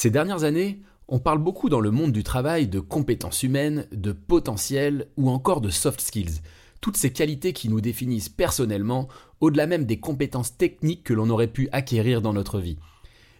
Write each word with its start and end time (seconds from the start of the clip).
Ces 0.00 0.10
dernières 0.10 0.44
années, 0.44 0.78
on 1.08 1.18
parle 1.18 1.40
beaucoup 1.40 1.68
dans 1.68 1.80
le 1.80 1.90
monde 1.90 2.12
du 2.12 2.22
travail 2.22 2.68
de 2.68 2.78
compétences 2.78 3.42
humaines, 3.42 3.88
de 3.90 4.12
potentiel 4.12 5.08
ou 5.16 5.28
encore 5.28 5.60
de 5.60 5.70
soft 5.70 6.00
skills. 6.00 6.40
Toutes 6.80 6.96
ces 6.96 7.12
qualités 7.12 7.52
qui 7.52 7.68
nous 7.68 7.80
définissent 7.80 8.28
personnellement, 8.28 9.08
au-delà 9.40 9.66
même 9.66 9.86
des 9.86 9.98
compétences 9.98 10.56
techniques 10.56 11.02
que 11.02 11.14
l'on 11.14 11.30
aurait 11.30 11.48
pu 11.48 11.68
acquérir 11.72 12.22
dans 12.22 12.32
notre 12.32 12.60
vie. 12.60 12.78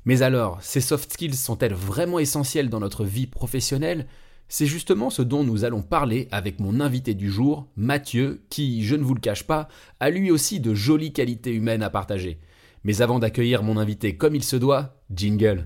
Mais 0.05 0.23
alors, 0.23 0.59
ces 0.61 0.81
soft 0.81 1.13
skills 1.13 1.37
sont-elles 1.37 1.75
vraiment 1.75 2.19
essentielles 2.19 2.71
dans 2.71 2.81
notre 2.81 3.05
vie 3.05 3.29
professionnelle? 3.29 4.09
C'est 4.49 4.67
justement 4.67 5.11
ce 5.11 5.23
dont 5.23 5.45
nous 5.45 5.63
allons 5.63 5.83
parler 5.83 6.27
avec 6.33 6.59
mon 6.59 6.81
invité 6.81 7.15
du 7.15 7.31
jour, 7.31 7.69
Mathieu, 7.77 8.43
qui, 8.51 8.83
je 8.83 8.97
ne 8.97 9.05
vous 9.05 9.15
le 9.15 9.21
cache 9.21 9.45
pas, 9.45 9.69
a 10.01 10.11
lui 10.11 10.33
aussi 10.33 10.59
de 10.59 10.75
jolies 10.75 11.13
qualités 11.13 11.55
humaines 11.55 11.85
à 11.85 11.91
partager. 11.91 12.41
Mais 12.83 13.01
avant 13.01 13.21
d'accueillir 13.21 13.63
mon 13.63 13.77
invité 13.77 14.17
comme 14.17 14.35
il 14.35 14.43
se 14.43 14.57
doit, 14.57 14.97
jingle. 15.15 15.65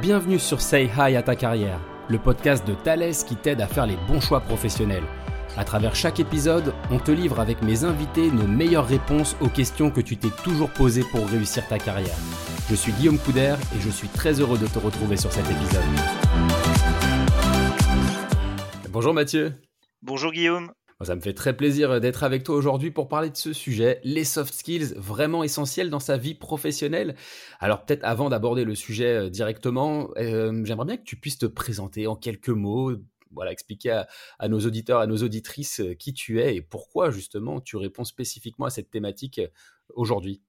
Bienvenue 0.00 0.38
sur 0.38 0.60
Say 0.60 0.90
Hi 0.98 1.16
à 1.16 1.22
ta 1.22 1.36
carrière, 1.36 1.78
le 2.08 2.18
podcast 2.18 2.66
de 2.66 2.74
Thales 2.74 3.14
qui 3.26 3.36
t'aide 3.36 3.60
à 3.60 3.66
faire 3.66 3.86
les 3.86 3.96
bons 4.08 4.20
choix 4.20 4.40
professionnels. 4.40 5.04
À 5.56 5.64
travers 5.64 5.94
chaque 5.94 6.18
épisode, 6.18 6.74
on 6.90 6.98
te 6.98 7.10
livre 7.10 7.38
avec 7.38 7.62
mes 7.62 7.84
invités 7.84 8.30
nos 8.30 8.46
meilleures 8.46 8.86
réponses 8.86 9.36
aux 9.40 9.48
questions 9.48 9.90
que 9.90 10.00
tu 10.00 10.16
t'es 10.16 10.30
toujours 10.42 10.70
posées 10.70 11.04
pour 11.12 11.26
réussir 11.28 11.66
ta 11.68 11.78
carrière. 11.78 12.16
Je 12.68 12.74
suis 12.74 12.92
Guillaume 12.92 13.18
Couder 13.18 13.54
et 13.76 13.80
je 13.80 13.90
suis 13.90 14.08
très 14.08 14.40
heureux 14.40 14.58
de 14.58 14.66
te 14.66 14.78
retrouver 14.78 15.16
sur 15.16 15.30
cet 15.30 15.44
épisode. 15.50 15.82
Bonjour 18.90 19.14
Mathieu. 19.14 19.54
Bonjour 20.02 20.32
Guillaume. 20.32 20.72
Ça 21.04 21.16
me 21.16 21.20
fait 21.20 21.32
très 21.32 21.56
plaisir 21.56 22.00
d'être 22.00 22.22
avec 22.22 22.44
toi 22.44 22.54
aujourd'hui 22.54 22.90
pour 22.90 23.08
parler 23.08 23.30
de 23.30 23.36
ce 23.36 23.52
sujet, 23.52 24.00
les 24.04 24.24
soft 24.24 24.54
skills 24.54 24.94
vraiment 24.96 25.42
essentiels 25.42 25.90
dans 25.90 26.00
sa 26.00 26.16
vie 26.16 26.34
professionnelle. 26.34 27.16
Alors 27.58 27.84
peut-être 27.84 28.04
avant 28.04 28.30
d'aborder 28.30 28.64
le 28.64 28.74
sujet 28.74 29.26
euh, 29.26 29.30
directement, 29.30 30.10
euh, 30.16 30.64
j'aimerais 30.64 30.86
bien 30.86 30.96
que 30.96 31.02
tu 31.02 31.16
puisses 31.16 31.38
te 31.38 31.46
présenter 31.46 32.06
en 32.06 32.14
quelques 32.14 32.50
mots, 32.50 32.92
voilà, 33.32 33.50
expliquer 33.50 34.02
à, 34.38 34.48
nos 34.48 34.60
auditeurs, 34.60 35.00
à 35.00 35.06
nos 35.06 35.16
auditrices 35.16 35.80
euh, 35.80 35.94
qui 35.94 36.12
tu 36.12 36.40
es 36.40 36.56
et 36.56 36.62
pourquoi 36.62 37.10
justement 37.10 37.60
tu 37.60 37.76
réponds 37.76 38.04
spécifiquement 38.04 38.66
à 38.66 38.70
cette 38.70 38.90
thématique 38.90 39.40
aujourd'hui. 39.94 40.40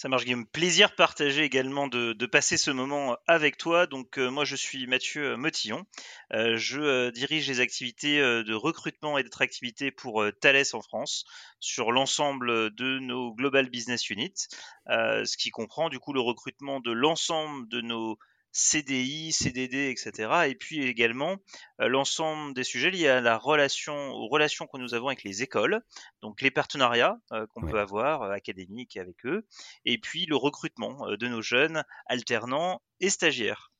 Ça 0.00 0.08
marche, 0.08 0.24
Guillaume. 0.24 0.46
Plaisir 0.46 0.94
partagé 0.94 1.44
également 1.44 1.86
de, 1.86 2.14
passer 2.24 2.56
ce 2.56 2.70
moment 2.70 3.18
avec 3.26 3.58
toi. 3.58 3.86
Donc, 3.86 4.18
euh, 4.18 4.30
moi, 4.30 4.46
je 4.46 4.56
suis 4.56 4.86
Mathieu 4.86 5.36
Motillon. 5.36 5.84
Euh, 6.32 6.56
je 6.56 6.80
euh, 6.80 7.10
dirige 7.10 7.46
les 7.48 7.60
activités 7.60 8.18
de 8.18 8.54
recrutement 8.54 9.18
et 9.18 9.22
d'attractivité 9.22 9.90
pour 9.90 10.24
Thales 10.40 10.64
en 10.72 10.80
France 10.80 11.26
sur 11.58 11.92
l'ensemble 11.92 12.74
de 12.74 12.98
nos 12.98 13.34
Global 13.34 13.68
Business 13.68 14.08
Units, 14.08 14.48
ce 14.86 15.36
qui 15.36 15.50
comprend 15.50 15.90
du 15.90 15.98
coup 15.98 16.14
le 16.14 16.20
recrutement 16.22 16.80
de 16.80 16.92
l'ensemble 16.92 17.68
de 17.68 17.82
nos 17.82 18.18
CDI, 18.52 19.32
CDD, 19.32 19.90
etc. 19.90 20.48
Et 20.48 20.54
puis 20.54 20.82
également 20.82 21.36
euh, 21.80 21.88
l'ensemble 21.88 22.54
des 22.54 22.64
sujets 22.64 22.90
liés 22.90 23.08
à 23.08 23.20
la 23.20 23.38
relation, 23.38 24.10
aux 24.10 24.28
relations 24.28 24.66
que 24.66 24.78
nous 24.78 24.94
avons 24.94 25.08
avec 25.08 25.22
les 25.24 25.42
écoles, 25.42 25.80
donc 26.22 26.40
les 26.42 26.50
partenariats 26.50 27.18
euh, 27.32 27.46
qu'on 27.48 27.62
peut 27.62 27.78
avoir 27.78 28.22
euh, 28.22 28.30
académiques 28.32 28.96
avec 28.96 29.24
eux, 29.24 29.46
et 29.84 29.98
puis 29.98 30.26
le 30.26 30.36
recrutement 30.36 31.06
de 31.10 31.28
nos 31.28 31.42
jeunes 31.42 31.84
alternants 32.06 32.82
et 33.00 33.10
stagiaires. 33.10 33.70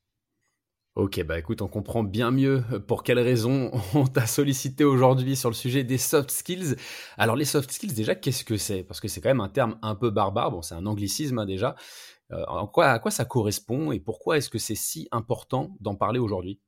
Ok, 0.96 1.22
bah 1.22 1.38
écoute, 1.38 1.62
on 1.62 1.68
comprend 1.68 2.02
bien 2.02 2.32
mieux 2.32 2.64
pour 2.88 3.04
quelles 3.04 3.20
raisons 3.20 3.70
on 3.94 4.06
t'a 4.06 4.26
sollicité 4.26 4.84
aujourd'hui 4.84 5.36
sur 5.36 5.48
le 5.48 5.54
sujet 5.54 5.84
des 5.84 5.98
soft 5.98 6.30
skills. 6.30 6.74
Alors 7.16 7.36
les 7.36 7.44
soft 7.44 7.70
skills, 7.70 7.94
déjà, 7.94 8.14
qu'est-ce 8.16 8.44
que 8.44 8.56
c'est? 8.56 8.82
Parce 8.82 9.00
que 9.00 9.06
c'est 9.06 9.20
quand 9.20 9.28
même 9.28 9.40
un 9.40 9.48
terme 9.48 9.78
un 9.82 9.94
peu 9.94 10.10
barbare, 10.10 10.50
bon 10.50 10.62
c'est 10.62 10.74
un 10.74 10.86
anglicisme 10.86 11.38
hein, 11.38 11.46
déjà. 11.46 11.76
Euh, 12.32 12.44
à 12.44 12.98
quoi 12.98 13.10
ça 13.10 13.24
correspond 13.24 13.92
et 13.92 14.00
pourquoi 14.00 14.36
est-ce 14.36 14.50
que 14.50 14.58
c'est 14.58 14.74
si 14.74 15.08
important 15.10 15.76
d'en 15.80 15.96
parler 15.96 16.18
aujourd'hui? 16.18 16.60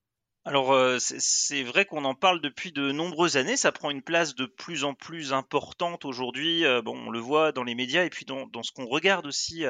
Alors 0.44 0.72
euh, 0.72 0.98
c'est 0.98 1.62
vrai 1.62 1.84
qu'on 1.84 2.04
en 2.04 2.16
parle 2.16 2.40
depuis 2.40 2.72
de 2.72 2.90
nombreuses 2.90 3.36
années, 3.36 3.56
ça 3.56 3.70
prend 3.70 3.90
une 3.90 4.02
place 4.02 4.34
de 4.34 4.44
plus 4.44 4.82
en 4.82 4.92
plus 4.92 5.32
importante 5.32 6.04
aujourd'hui, 6.04 6.64
euh, 6.64 6.82
bon, 6.82 6.98
on 7.06 7.10
le 7.10 7.20
voit 7.20 7.52
dans 7.52 7.62
les 7.62 7.76
médias 7.76 8.02
et 8.02 8.10
puis 8.10 8.24
dans, 8.24 8.48
ce 8.64 8.72
qu'on 8.72 8.86
regarde 8.86 9.24
aussi 9.24 9.64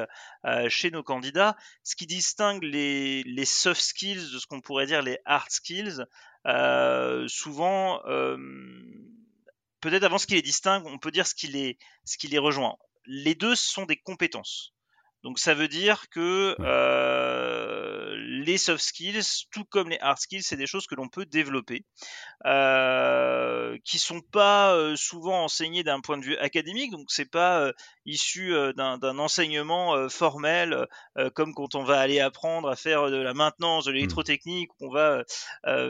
chez 0.69 0.89
nos 0.89 1.03
candidats. 1.03 1.55
Ce 1.83 1.95
qui 1.95 2.07
distingue 2.07 2.63
les, 2.63 3.21
les 3.21 3.45
soft 3.45 3.81
skills 3.81 4.31
de 4.33 4.39
ce 4.39 4.47
qu'on 4.47 4.61
pourrait 4.61 4.87
dire 4.87 5.03
les 5.03 5.19
hard 5.25 5.51
skills, 5.51 6.03
souvent, 7.27 7.99
peut-être 9.79 10.03
avant 10.03 10.17
ce 10.17 10.25
qui 10.25 10.33
les 10.33 10.41
distingue, 10.41 10.87
on 10.87 10.97
peut 10.97 11.11
dire 11.11 11.27
ce 11.27 11.35
qui 11.35 11.49
les, 11.49 11.77
ce 12.03 12.17
qui 12.17 12.29
les 12.29 12.39
rejoint. 12.39 12.77
Les 13.05 13.35
deux 13.35 13.53
sont 13.53 13.85
des 13.85 13.97
compétences. 13.97 14.73
Donc 15.23 15.39
ça 15.39 15.53
veut 15.53 15.69
dire 15.69 16.09
que 16.09 16.55
euh, 16.59 18.15
les 18.17 18.57
soft 18.57 18.83
skills, 18.83 19.45
tout 19.51 19.63
comme 19.63 19.89
les 19.89 19.99
hard 19.99 20.17
skills, 20.17 20.43
c'est 20.43 20.57
des 20.57 20.67
choses 20.67 20.85
que 20.85 20.95
l'on 20.95 21.07
peut 21.07 21.25
développer, 21.25 21.85
euh, 22.45 23.77
qui 23.85 23.99
sont 23.99 24.19
pas 24.19 24.75
euh, 24.75 24.97
souvent 24.97 25.45
enseignées 25.45 25.83
d'un 25.83 26.01
point 26.01 26.17
de 26.17 26.25
vue 26.25 26.37
académique, 26.37 26.91
donc 26.91 27.05
c'est 27.07 27.29
pas 27.29 27.61
euh, 27.61 27.71
issu 28.05 28.53
d'un 28.75 29.17
enseignement 29.17 30.09
formel, 30.09 30.87
comme 31.35 31.53
quand 31.53 31.75
on 31.75 31.83
va 31.83 31.99
aller 31.99 32.19
apprendre 32.19 32.69
à 32.69 32.75
faire 32.75 33.09
de 33.09 33.15
la 33.15 33.33
maintenance, 33.33 33.85
de 33.85 33.91
mmh. 33.91 33.95
l'électrotechnique, 33.95 34.71
qu'on 34.77 34.91
va 34.91 35.23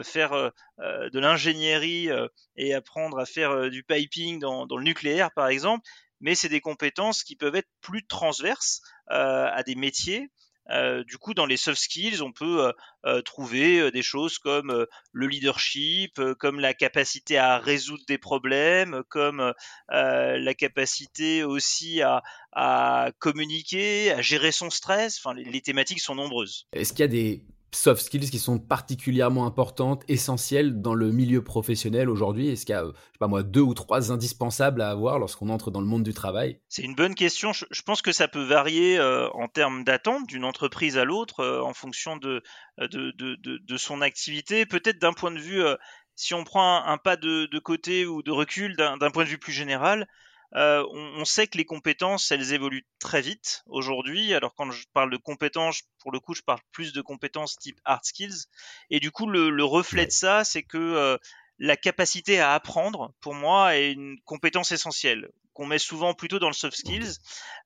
faire 0.04 0.52
de 0.78 1.18
l'ingénierie 1.18 2.08
et 2.56 2.72
apprendre 2.72 3.18
à 3.18 3.26
faire 3.26 3.68
du 3.68 3.82
piping 3.82 4.38
dans, 4.38 4.66
dans 4.66 4.76
le 4.76 4.84
nucléaire, 4.84 5.32
par 5.32 5.48
exemple. 5.48 5.84
Mais 6.20 6.36
c'est 6.36 6.48
des 6.48 6.60
compétences 6.60 7.24
qui 7.24 7.34
peuvent 7.34 7.56
être 7.56 7.68
plus 7.80 8.06
transverses 8.06 8.80
à 9.08 9.62
des 9.62 9.74
métiers. 9.74 10.30
Euh, 10.70 11.04
du 11.04 11.18
coup, 11.18 11.34
dans 11.34 11.46
les 11.46 11.56
soft 11.56 11.78
skills, 11.80 12.22
on 12.22 12.32
peut 12.32 12.72
euh, 13.04 13.22
trouver 13.22 13.90
des 13.90 14.02
choses 14.02 14.38
comme 14.38 14.86
le 15.12 15.26
leadership, 15.26 16.20
comme 16.38 16.58
la 16.58 16.72
capacité 16.72 17.36
à 17.36 17.58
résoudre 17.58 18.04
des 18.08 18.18
problèmes, 18.18 19.02
comme 19.08 19.52
la 19.88 20.54
capacité 20.54 21.44
aussi 21.44 22.00
à, 22.02 23.12
communiquer, 23.18 24.12
à 24.12 24.22
gérer 24.22 24.52
son 24.52 24.70
stress. 24.70 25.18
Enfin, 25.18 25.34
les 25.34 25.60
thématiques 25.60 26.00
sont 26.00 26.14
nombreuses. 26.14 26.66
Est-ce 26.72 26.92
qu'il 26.92 27.00
y 27.00 27.04
a 27.04 27.08
des 27.08 27.42
soft 27.74 28.02
skills 28.02 28.30
qui 28.30 28.38
sont 28.38 28.58
particulièrement 28.58 29.46
importantes, 29.46 30.02
essentielles 30.08 30.80
dans 30.80 30.94
le 30.94 31.10
milieu 31.10 31.42
professionnel 31.42 32.08
aujourd'hui 32.08 32.48
Est-ce 32.48 32.66
qu'il 32.66 32.74
y 32.74 32.78
a, 32.78 32.84
je 32.84 32.90
sais 32.90 33.18
pas 33.18 33.26
moi, 33.26 33.42
deux 33.42 33.60
ou 33.60 33.74
trois 33.74 34.12
indispensables 34.12 34.82
à 34.82 34.90
avoir 34.90 35.18
lorsqu'on 35.18 35.48
entre 35.48 35.70
dans 35.70 35.80
le 35.80 35.86
monde 35.86 36.02
du 36.02 36.14
travail? 36.14 36.60
C'est 36.68 36.82
une 36.82 36.94
bonne 36.94 37.14
question. 37.14 37.52
Je, 37.52 37.82
pense 37.82 38.02
que 38.02 38.12
ça 38.12 38.28
peut 38.28 38.42
varier 38.42 38.98
euh, 38.98 39.28
en 39.30 39.48
termes 39.48 39.84
d'attente 39.84 40.26
d'une 40.26 40.44
entreprise 40.44 40.98
à 40.98 41.04
l'autre 41.04 41.40
euh, 41.40 41.62
en 41.62 41.74
fonction 41.74 42.16
de 42.16 42.42
de, 42.78 43.12
de, 43.12 43.36
de, 43.36 43.76
son 43.76 44.00
activité. 44.00 44.66
Peut-être 44.66 45.00
d'un 45.00 45.12
point 45.12 45.30
de 45.30 45.38
vue, 45.38 45.62
euh, 45.62 45.76
si 46.16 46.34
on 46.34 46.44
prend 46.44 46.84
un, 46.84 46.98
pas 46.98 47.16
de, 47.16 47.46
de, 47.46 47.58
côté 47.58 48.04
ou 48.04 48.22
de 48.22 48.32
recul, 48.32 48.76
d'un 48.76 49.10
point 49.10 49.24
de 49.24 49.28
vue 49.28 49.38
plus 49.38 49.52
général, 49.52 50.08
euh, 50.56 50.86
on, 50.92 51.24
sait 51.24 51.48
que 51.48 51.58
les 51.58 51.64
compétences, 51.64 52.30
elles 52.30 52.52
évoluent 52.52 52.86
très 53.00 53.20
vite 53.20 53.64
aujourd'hui. 53.66 54.34
Alors 54.34 54.54
quand 54.54 54.70
je 54.70 54.84
parle 54.92 55.10
de 55.10 55.16
compétences, 55.16 55.82
pour 55.98 56.12
le 56.12 56.20
coup, 56.20 56.34
je 56.34 56.42
parle 56.42 56.60
plus 56.70 56.92
de 56.92 57.00
compétences 57.00 57.56
type 57.56 57.80
hard 57.84 58.04
skills. 58.04 58.46
Et 58.90 59.00
du 59.00 59.10
coup, 59.10 59.28
le, 59.28 59.64
reflet 59.64 60.06
de 60.06 60.12
ça, 60.12 60.44
c'est 60.44 60.62
que 60.62 60.78
euh, 60.78 61.18
la 61.58 61.76
capacité 61.76 62.38
à 62.38 62.54
apprendre, 62.54 63.12
pour 63.20 63.34
moi, 63.34 63.76
est 63.76 63.92
une 63.92 64.20
compétence 64.24 64.70
essentielle 64.70 65.28
qu'on 65.54 65.66
met 65.66 65.78
souvent 65.78 66.14
plutôt 66.14 66.38
dans 66.38 66.48
le 66.48 66.54
soft 66.54 66.76
skills. 66.76 67.18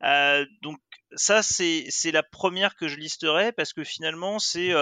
Euh, 0.03 0.44
donc 0.62 0.78
ça, 1.16 1.43
c'est 1.43 2.12
la 2.12 2.22
première 2.22 2.77
que 2.77 2.88
je 2.88 2.97
listerai 2.97 3.53
parce 3.53 3.72
que 3.72 3.84
finalement, 3.84 4.38
c'est 4.38 4.72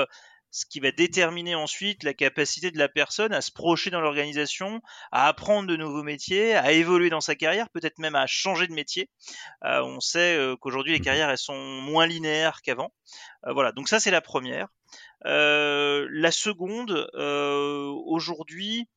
ce 0.50 0.64
qui 0.64 0.80
va 0.80 0.90
déterminer 0.90 1.54
ensuite 1.54 2.02
la 2.02 2.14
capacité 2.14 2.70
de 2.70 2.78
la 2.78 2.88
personne 2.88 3.32
à 3.32 3.40
se 3.40 3.52
projeter 3.52 3.90
dans 3.90 4.00
l'organisation, 4.00 4.80
à 5.12 5.28
apprendre 5.28 5.68
de 5.68 5.76
nouveaux 5.76 6.02
métiers, 6.02 6.54
à 6.54 6.72
évoluer 6.72 7.10
dans 7.10 7.20
sa 7.20 7.34
carrière, 7.34 7.68
peut-être 7.70 7.98
même 7.98 8.14
à 8.14 8.26
changer 8.26 8.66
de 8.66 8.72
métier. 8.72 9.10
Euh, 9.64 9.82
on 9.82 10.00
sait 10.00 10.36
euh, 10.36 10.56
qu'aujourd'hui 10.56 10.92
les 10.92 11.00
carrières 11.00 11.36
sont 11.38 11.58
moins 11.82 12.06
linéaires 12.06 12.62
qu'avant. 12.62 12.92
Euh, 13.46 13.52
voilà, 13.52 13.72
donc 13.72 13.88
ça 13.88 14.00
c'est 14.00 14.10
la 14.10 14.20
première. 14.20 14.68
la 15.24 16.30
seconde, 16.30 17.10
aujourd'hui, 18.06 18.88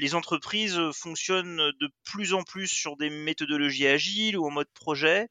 les 0.00 0.14
entreprises 0.14 0.80
fonctionnent 0.94 1.72
de 1.78 1.90
plus 2.04 2.32
en 2.32 2.42
plus 2.42 2.68
sur 2.68 2.96
des 2.96 3.10
méthodologies 3.10 3.86
agiles 3.86 4.38
ou 4.38 4.46
en 4.46 4.50
mode 4.50 4.70
projet. 4.72 5.28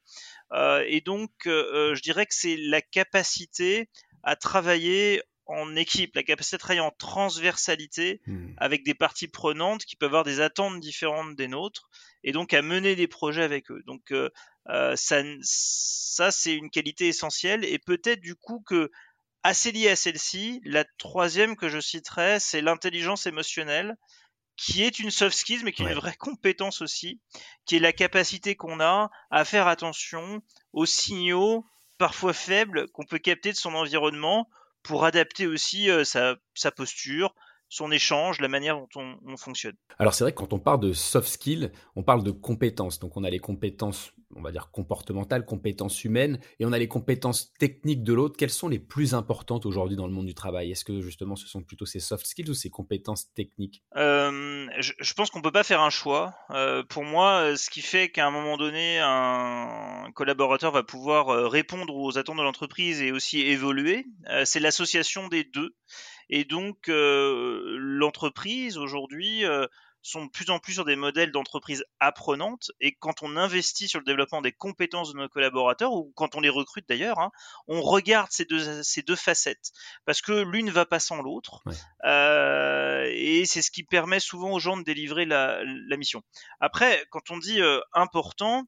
et 0.86 1.00
donc, 1.00 1.30
je 1.44 2.00
dirais 2.00 2.26
que 2.26 2.34
c'est 2.34 2.56
la 2.56 2.80
capacité 2.80 3.88
à 4.22 4.36
travailler 4.36 5.22
en 5.46 5.74
équipe, 5.76 6.14
la 6.14 6.22
capacité 6.22 6.56
de 6.56 6.60
travailler 6.60 6.80
en 6.80 6.92
transversalité 6.92 8.20
hmm. 8.26 8.52
avec 8.56 8.84
des 8.84 8.94
parties 8.94 9.28
prenantes 9.28 9.84
qui 9.84 9.96
peuvent 9.96 10.10
avoir 10.10 10.24
des 10.24 10.40
attentes 10.40 10.80
différentes 10.80 11.34
des 11.36 11.48
nôtres 11.48 11.90
et 12.24 12.32
donc 12.32 12.54
à 12.54 12.62
mener 12.62 12.94
des 12.94 13.08
projets 13.08 13.42
avec 13.42 13.70
eux. 13.70 13.82
Donc 13.86 14.12
euh, 14.12 14.30
euh, 14.68 14.94
ça, 14.96 15.22
ça 15.42 16.30
c'est 16.30 16.54
une 16.54 16.70
qualité 16.70 17.08
essentielle 17.08 17.64
et 17.64 17.78
peut-être 17.78 18.20
du 18.20 18.36
coup 18.36 18.62
que 18.66 18.90
assez 19.42 19.72
lié 19.72 19.88
à 19.88 19.96
celle-ci, 19.96 20.60
la 20.64 20.84
troisième 20.98 21.56
que 21.56 21.68
je 21.68 21.80
citerai, 21.80 22.38
c'est 22.38 22.60
l'intelligence 22.60 23.26
émotionnelle 23.26 23.96
qui 24.56 24.82
est 24.82 25.00
une 25.00 25.10
soft 25.10 25.36
skills, 25.36 25.64
mais 25.64 25.72
qui 25.72 25.82
est 25.82 25.86
une 25.86 25.94
vraie 25.94 26.14
compétence 26.16 26.82
aussi, 26.82 27.20
qui 27.64 27.76
est 27.76 27.80
la 27.80 27.92
capacité 27.92 28.54
qu'on 28.54 28.80
a 28.80 29.10
à 29.30 29.44
faire 29.44 29.66
attention 29.66 30.42
aux 30.72 30.86
signaux 30.86 31.66
parfois 31.98 32.32
faibles 32.32 32.88
qu'on 32.88 33.04
peut 33.04 33.18
capter 33.18 33.52
de 33.52 33.56
son 33.56 33.74
environnement 33.74 34.48
pour 34.82 35.04
adapter 35.04 35.46
aussi 35.46 35.90
euh, 35.90 36.04
sa, 36.04 36.36
posture, 36.74 37.34
son 37.72 37.90
échange, 37.90 38.38
la 38.40 38.48
manière 38.48 38.76
dont 38.76 38.88
on, 38.96 39.16
on 39.26 39.36
fonctionne. 39.38 39.74
Alors 39.98 40.12
c'est 40.12 40.24
vrai 40.24 40.32
que 40.32 40.36
quand 40.36 40.52
on 40.52 40.58
parle 40.58 40.80
de 40.80 40.92
soft 40.92 41.26
skills, 41.26 41.72
on 41.96 42.02
parle 42.02 42.22
de 42.22 42.30
compétences. 42.30 42.98
Donc 42.98 43.16
on 43.16 43.24
a 43.24 43.30
les 43.30 43.38
compétences 43.38 44.12
on 44.36 44.42
va 44.42 44.52
dire, 44.52 44.70
comportementales, 44.70 45.44
compétences 45.44 46.04
humaines, 46.04 46.38
et 46.58 46.66
on 46.66 46.72
a 46.72 46.78
les 46.78 46.88
compétences 46.88 47.52
techniques 47.58 48.02
de 48.02 48.12
l'autre. 48.12 48.36
Quelles 48.38 48.50
sont 48.50 48.68
les 48.68 48.78
plus 48.78 49.14
importantes 49.14 49.66
aujourd'hui 49.66 49.96
dans 49.96 50.06
le 50.06 50.12
monde 50.12 50.26
du 50.26 50.34
travail? 50.34 50.70
Est-ce 50.70 50.84
que 50.84 51.00
justement 51.00 51.36
ce 51.36 51.46
sont 51.46 51.62
plutôt 51.62 51.86
ces 51.86 52.00
soft 52.00 52.26
skills 52.26 52.50
ou 52.50 52.54
ces 52.54 52.70
compétences 52.70 53.32
techniques? 53.34 53.82
Euh, 53.96 54.66
je, 54.78 55.14
pense 55.14 55.30
qu'on 55.30 55.38
ne 55.38 55.44
peut 55.44 55.52
pas 55.52 55.64
faire 55.64 55.80
un 55.80 55.90
choix. 55.90 56.34
Euh, 56.50 56.82
pour 56.82 57.04
moi, 57.04 57.56
ce 57.56 57.70
qui 57.70 57.82
fait 57.82 58.10
qu'à 58.10 58.26
un 58.26 58.30
moment 58.30 58.56
donné, 58.56 58.98
un 59.00 60.10
collaborateur 60.14 60.72
va 60.72 60.82
pouvoir 60.82 61.28
euh, 61.28 61.48
répondre 61.48 61.94
aux 61.94 62.18
attentes 62.18 62.38
de 62.38 62.42
l'entreprise 62.42 63.02
et 63.02 63.12
aussi 63.12 63.40
évoluer, 63.40 64.06
c'est 64.44 64.60
l'association 64.60 65.28
des 65.28 65.44
deux. 65.44 65.74
Et 66.30 66.44
donc, 66.44 66.88
l'entreprise 66.88 68.78
aujourd'hui 68.78 69.44
sont 70.02 70.26
de 70.26 70.30
plus 70.30 70.50
en 70.50 70.58
plus 70.58 70.74
sur 70.74 70.84
des 70.84 70.96
modèles 70.96 71.30
d'entreprise 71.30 71.84
apprenantes. 72.00 72.70
Et 72.80 72.92
quand 72.92 73.22
on 73.22 73.36
investit 73.36 73.88
sur 73.88 74.00
le 74.00 74.04
développement 74.04 74.42
des 74.42 74.52
compétences 74.52 75.12
de 75.12 75.18
nos 75.18 75.28
collaborateurs 75.28 75.92
ou 75.92 76.12
quand 76.16 76.34
on 76.34 76.40
les 76.40 76.48
recrute 76.48 76.88
d'ailleurs, 76.88 77.20
hein, 77.20 77.30
on 77.68 77.80
regarde 77.80 78.28
ces 78.30 78.44
deux, 78.44 78.82
ces 78.82 79.02
deux 79.02 79.16
facettes. 79.16 79.70
Parce 80.04 80.20
que 80.20 80.32
l'une 80.32 80.70
va 80.70 80.84
pas 80.84 80.98
sans 80.98 81.22
l'autre 81.22 81.62
euh, 82.04 83.06
et 83.10 83.46
c'est 83.46 83.62
ce 83.62 83.70
qui 83.70 83.84
permet 83.84 84.20
souvent 84.20 84.52
aux 84.52 84.58
gens 84.58 84.76
de 84.76 84.82
délivrer 84.82 85.24
la, 85.24 85.62
la 85.64 85.96
mission. 85.96 86.22
Après, 86.60 87.06
quand 87.10 87.30
on 87.30 87.38
dit 87.38 87.62
euh, 87.62 87.80
important, 87.92 88.64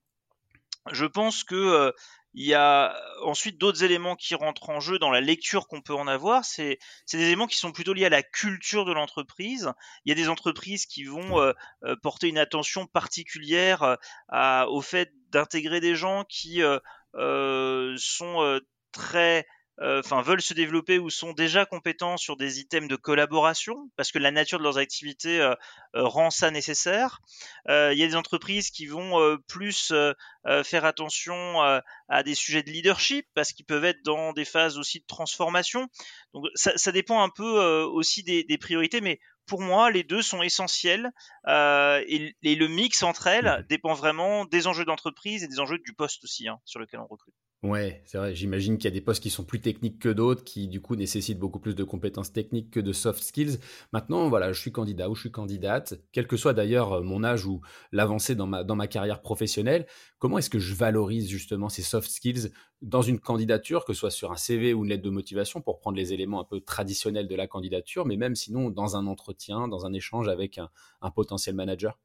je 0.93 1.07
pense 1.07 1.45
que 1.45 1.55
euh, 1.55 1.93
il 2.35 2.45
y 2.45 2.55
a 2.55 2.97
ensuite 3.23 3.59
d'autres 3.59 3.85
éléments 3.85 4.17
qui 4.17 4.35
rentrent 4.35 4.69
en 4.71 4.81
jeu 4.81 4.99
dans 4.99 5.11
la 5.11 5.21
lecture 5.21 5.69
qu'on 5.69 5.81
peut 5.81 5.95
en 5.95 6.09
avoir. 6.09 6.45
C'est 6.45 6.79
des 7.13 7.23
éléments 7.23 7.47
qui 7.47 7.57
sont 7.57 7.71
plutôt 7.73 7.93
liés 7.93 8.07
à 8.07 8.11
la 8.11 8.25
culture 8.25 8.85
de 8.85 8.93
l'entreprise. 8.93 9.73
Il 10.05 10.09
y 10.09 10.13
a 10.13 10.17
des 10.17 10.29
entreprises 10.29 10.87
qui 10.87 11.05
vont 11.05 11.41
euh, 11.41 11.53
euh, 11.85 11.95
porter 12.03 12.29
une 12.29 12.39
attention 12.39 12.87
particulière 12.87 13.97
euh, 14.33 14.67
au 14.67 14.81
fait 14.81 15.13
d'intégrer 15.31 15.81
des 15.81 15.95
gens 15.95 16.25
qui 16.29 16.61
sont 17.15 18.61
très 18.93 19.47
euh, 19.81 20.01
enfin 20.05 20.23
veulent 20.23 20.43
se 20.43 20.55
développer 20.55 20.99
ou 20.99 21.11
sont 21.11 21.33
déjà 21.33 21.67
compétents 21.67 22.17
sur 22.17 22.37
des 22.37 22.61
items 22.61 22.89
de 22.89 22.95
collaboration 22.95 23.91
parce 23.97 24.13
que 24.13 24.21
la 24.21 24.31
nature 24.31 24.59
de 24.59 24.63
leurs 24.63 24.79
activités 24.79 25.41
euh, 25.41 25.55
euh, 25.97 26.07
rend 26.07 26.31
ça 26.31 26.53
nécessaire. 26.53 27.21
Il 27.69 27.99
y 27.99 28.05
a 28.05 28.07
des 28.07 28.15
entreprises 28.15 28.71
qui 28.71 28.87
vont 28.87 29.39
plus 29.49 29.93
faire 30.65 30.85
attention 30.85 31.61
à 32.09 32.23
des 32.23 32.35
sujets 32.35 32.63
de 32.63 32.71
leadership 32.71 33.27
parce 33.35 33.53
qu'ils 33.53 33.65
peuvent 33.65 33.85
être 33.85 34.03
dans 34.05 34.33
des 34.33 34.45
phases 34.45 34.79
aussi 34.79 35.01
de 35.01 35.07
transformation. 35.07 35.89
Donc 36.35 36.45
ça, 36.55 36.77
ça 36.77 36.93
dépend 36.93 37.23
un 37.23 37.31
peu 37.31 37.83
aussi 37.85 38.23
des, 38.23 38.45
des, 38.45 38.59
priorités, 38.59 39.01
mais 39.01 39.19
pour 39.47 39.61
moi, 39.63 39.91
les 39.91 40.05
deux 40.05 40.23
sont 40.23 40.43
essentiels 40.43 41.11
et, 41.47 42.35
et, 42.43 42.55
le 42.55 42.69
mix 42.69 43.03
entre 43.03 43.27
elles 43.29 43.61
mmh. 43.61 43.67
dépend 43.69 43.95
vraiment 43.95 44.45
des 44.45 44.67
enjeux 44.67 44.85
d'entreprise 44.85 45.43
et 45.43 45.49
des 45.49 45.61
enjeux 45.61 45.79
du 45.79 45.95
poste 45.95 46.23
aussi 46.25 46.49
hein, 46.49 46.61
sur 46.65 46.81
lequel 46.81 47.01
on 47.01 47.07
recrute. 47.07 47.35
Ouais, 47.65 48.03
c'est 48.05 48.19
vrai. 48.19 48.35
J'imagine 48.35 48.77
qu'il 48.77 48.85
y 48.85 48.89
a 48.89 48.91
des 48.91 49.01
postes 49.01 49.23
qui 49.23 49.31
sont 49.31 49.43
plus 49.43 49.59
techniques 49.59 49.99
que 49.99 50.11
d'autres, 50.11 50.45
qui 50.45 50.69
du 50.69 50.83
coup 50.83 50.97
nécessitent 50.97 51.39
beaucoup 51.39 51.59
plus 51.59 51.75
de 51.75 51.83
compétences 51.83 52.31
techniques 52.31 52.71
que 52.71 52.79
de 52.79 52.93
soft 52.93 53.23
skills. 53.23 53.59
Maintenant, 53.95 54.29
voilà, 54.29 54.53
je 54.53 54.61
suis 54.61 54.71
candidat 54.71 55.09
ou 55.09 55.15
je 55.15 55.21
suis 55.23 55.31
candidate, 55.31 55.95
quel 56.13 56.27
que 56.27 56.37
soit 56.37 56.53
d'ailleurs 56.53 56.93
euh, 56.93 57.03
mon 57.03 57.25
âge 57.25 57.47
ou 57.47 57.63
l'avancée 57.91 58.35
dans 58.35 58.47
ma, 58.47 58.65
dans 58.65 58.77
ma 58.77 58.87
carrière 58.87 59.23
professionnelle. 59.23 59.87
Comment 60.19 60.37
est-ce 60.37 60.51
que 60.51 60.59
je 60.59 60.75
valorise 60.75 61.27
justement 61.31 61.71
ces 61.71 61.81
soft 61.81 62.11
skills 62.11 62.51
dans 62.83 63.01
une 63.01 63.19
candidature, 63.19 63.87
que 63.87 63.95
ce 63.95 64.01
soit 64.01 64.11
sur 64.11 64.31
un 64.31 64.37
CV 64.37 64.75
ou 64.75 64.85
une 64.85 64.91
lettre 64.91 65.03
de 65.03 65.09
motivation, 65.09 65.63
pour 65.63 65.79
prendre 65.79 65.97
les 65.97 66.13
éléments 66.13 66.41
un 66.43 66.45
peu 66.45 66.61
traditionnels 66.61 67.29
de 67.29 67.35
la 67.35 67.47
candidature, 67.47 68.05
mais 68.05 68.19
même 68.19 68.35
sinon 68.35 68.69
dans 68.69 68.97
un 68.97 69.07
entretien, 69.07 69.69
dans 69.69 69.87
un 69.87 69.95
échange 69.95 70.29
avec 70.29 70.59
un, 70.59 70.69
un 71.01 71.11
potentiel 71.11 71.55
manager? 71.55 71.99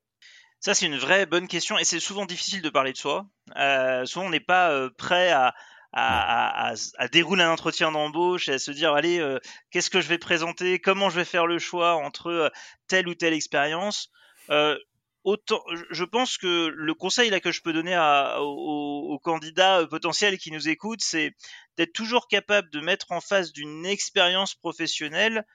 Ça, 0.60 0.74
c'est 0.74 0.86
une 0.86 0.98
vraie 0.98 1.26
bonne 1.26 1.48
question 1.48 1.78
et 1.78 1.86
c'est 1.86 2.00
souvent 2.00 2.26
difficile 2.26 2.62
de 2.62 2.70
parler 2.70 2.92
de 2.92 2.98
soi. 2.98 3.26
Euh, 3.56 4.06
souvent, 4.06 4.26
on 4.26 4.30
n'est 4.30 4.40
pas 4.40 4.72
euh, 4.72 4.90
prêt 4.98 5.32
à, 5.32 5.56
à, 5.94 6.72
à, 6.72 6.76
à, 6.98 7.08
dérouler 7.08 7.44
un 7.44 7.52
entretien 7.52 7.92
d'embauche 7.92 8.50
et 8.50 8.54
à 8.54 8.60
se 8.60 8.72
dire 8.72 8.94
allez, 8.94 9.20
euh, 9.20 9.40
qu'est-ce 9.72 9.90
que 9.90 10.02
je 10.02 10.08
vais 10.08 10.18
présenter, 10.18 10.80
comment 10.80 11.10
je 11.10 11.16
vais 11.16 11.26
faire 11.26 11.48
le 11.48 11.60
choix 11.60 11.96
entre 11.96 12.28
euh, 12.28 12.50
telle 12.88 13.08
ou 13.08 13.16
telle 13.16 13.34
expérience? 13.34 14.12
Euh, 14.50 14.78
autant, 15.24 15.64
je 15.90 16.04
pense 16.04 16.38
que 16.38 16.68
le 16.68 16.94
conseil 16.94 17.30
là 17.30 17.40
que 17.40 17.52
je 17.52 17.62
peux 17.62 17.74
donner 17.74 17.96
à, 17.96 18.42
aux, 18.42 19.14
aux, 19.14 19.20
candidats 19.20 19.86
potentiels 19.88 20.38
qui 20.38 20.52
nous 20.52 20.70
écoutent, 20.70 21.02
c'est 21.02 21.34
d'être 21.78 21.94
toujours 21.94 22.28
capable 22.28 22.70
de 22.70 22.82
mettre 22.82 23.12
en 23.12 23.22
face 23.22 23.52
d'une 23.52 23.86
expérience 23.86 24.56
professionnelle 24.56 25.46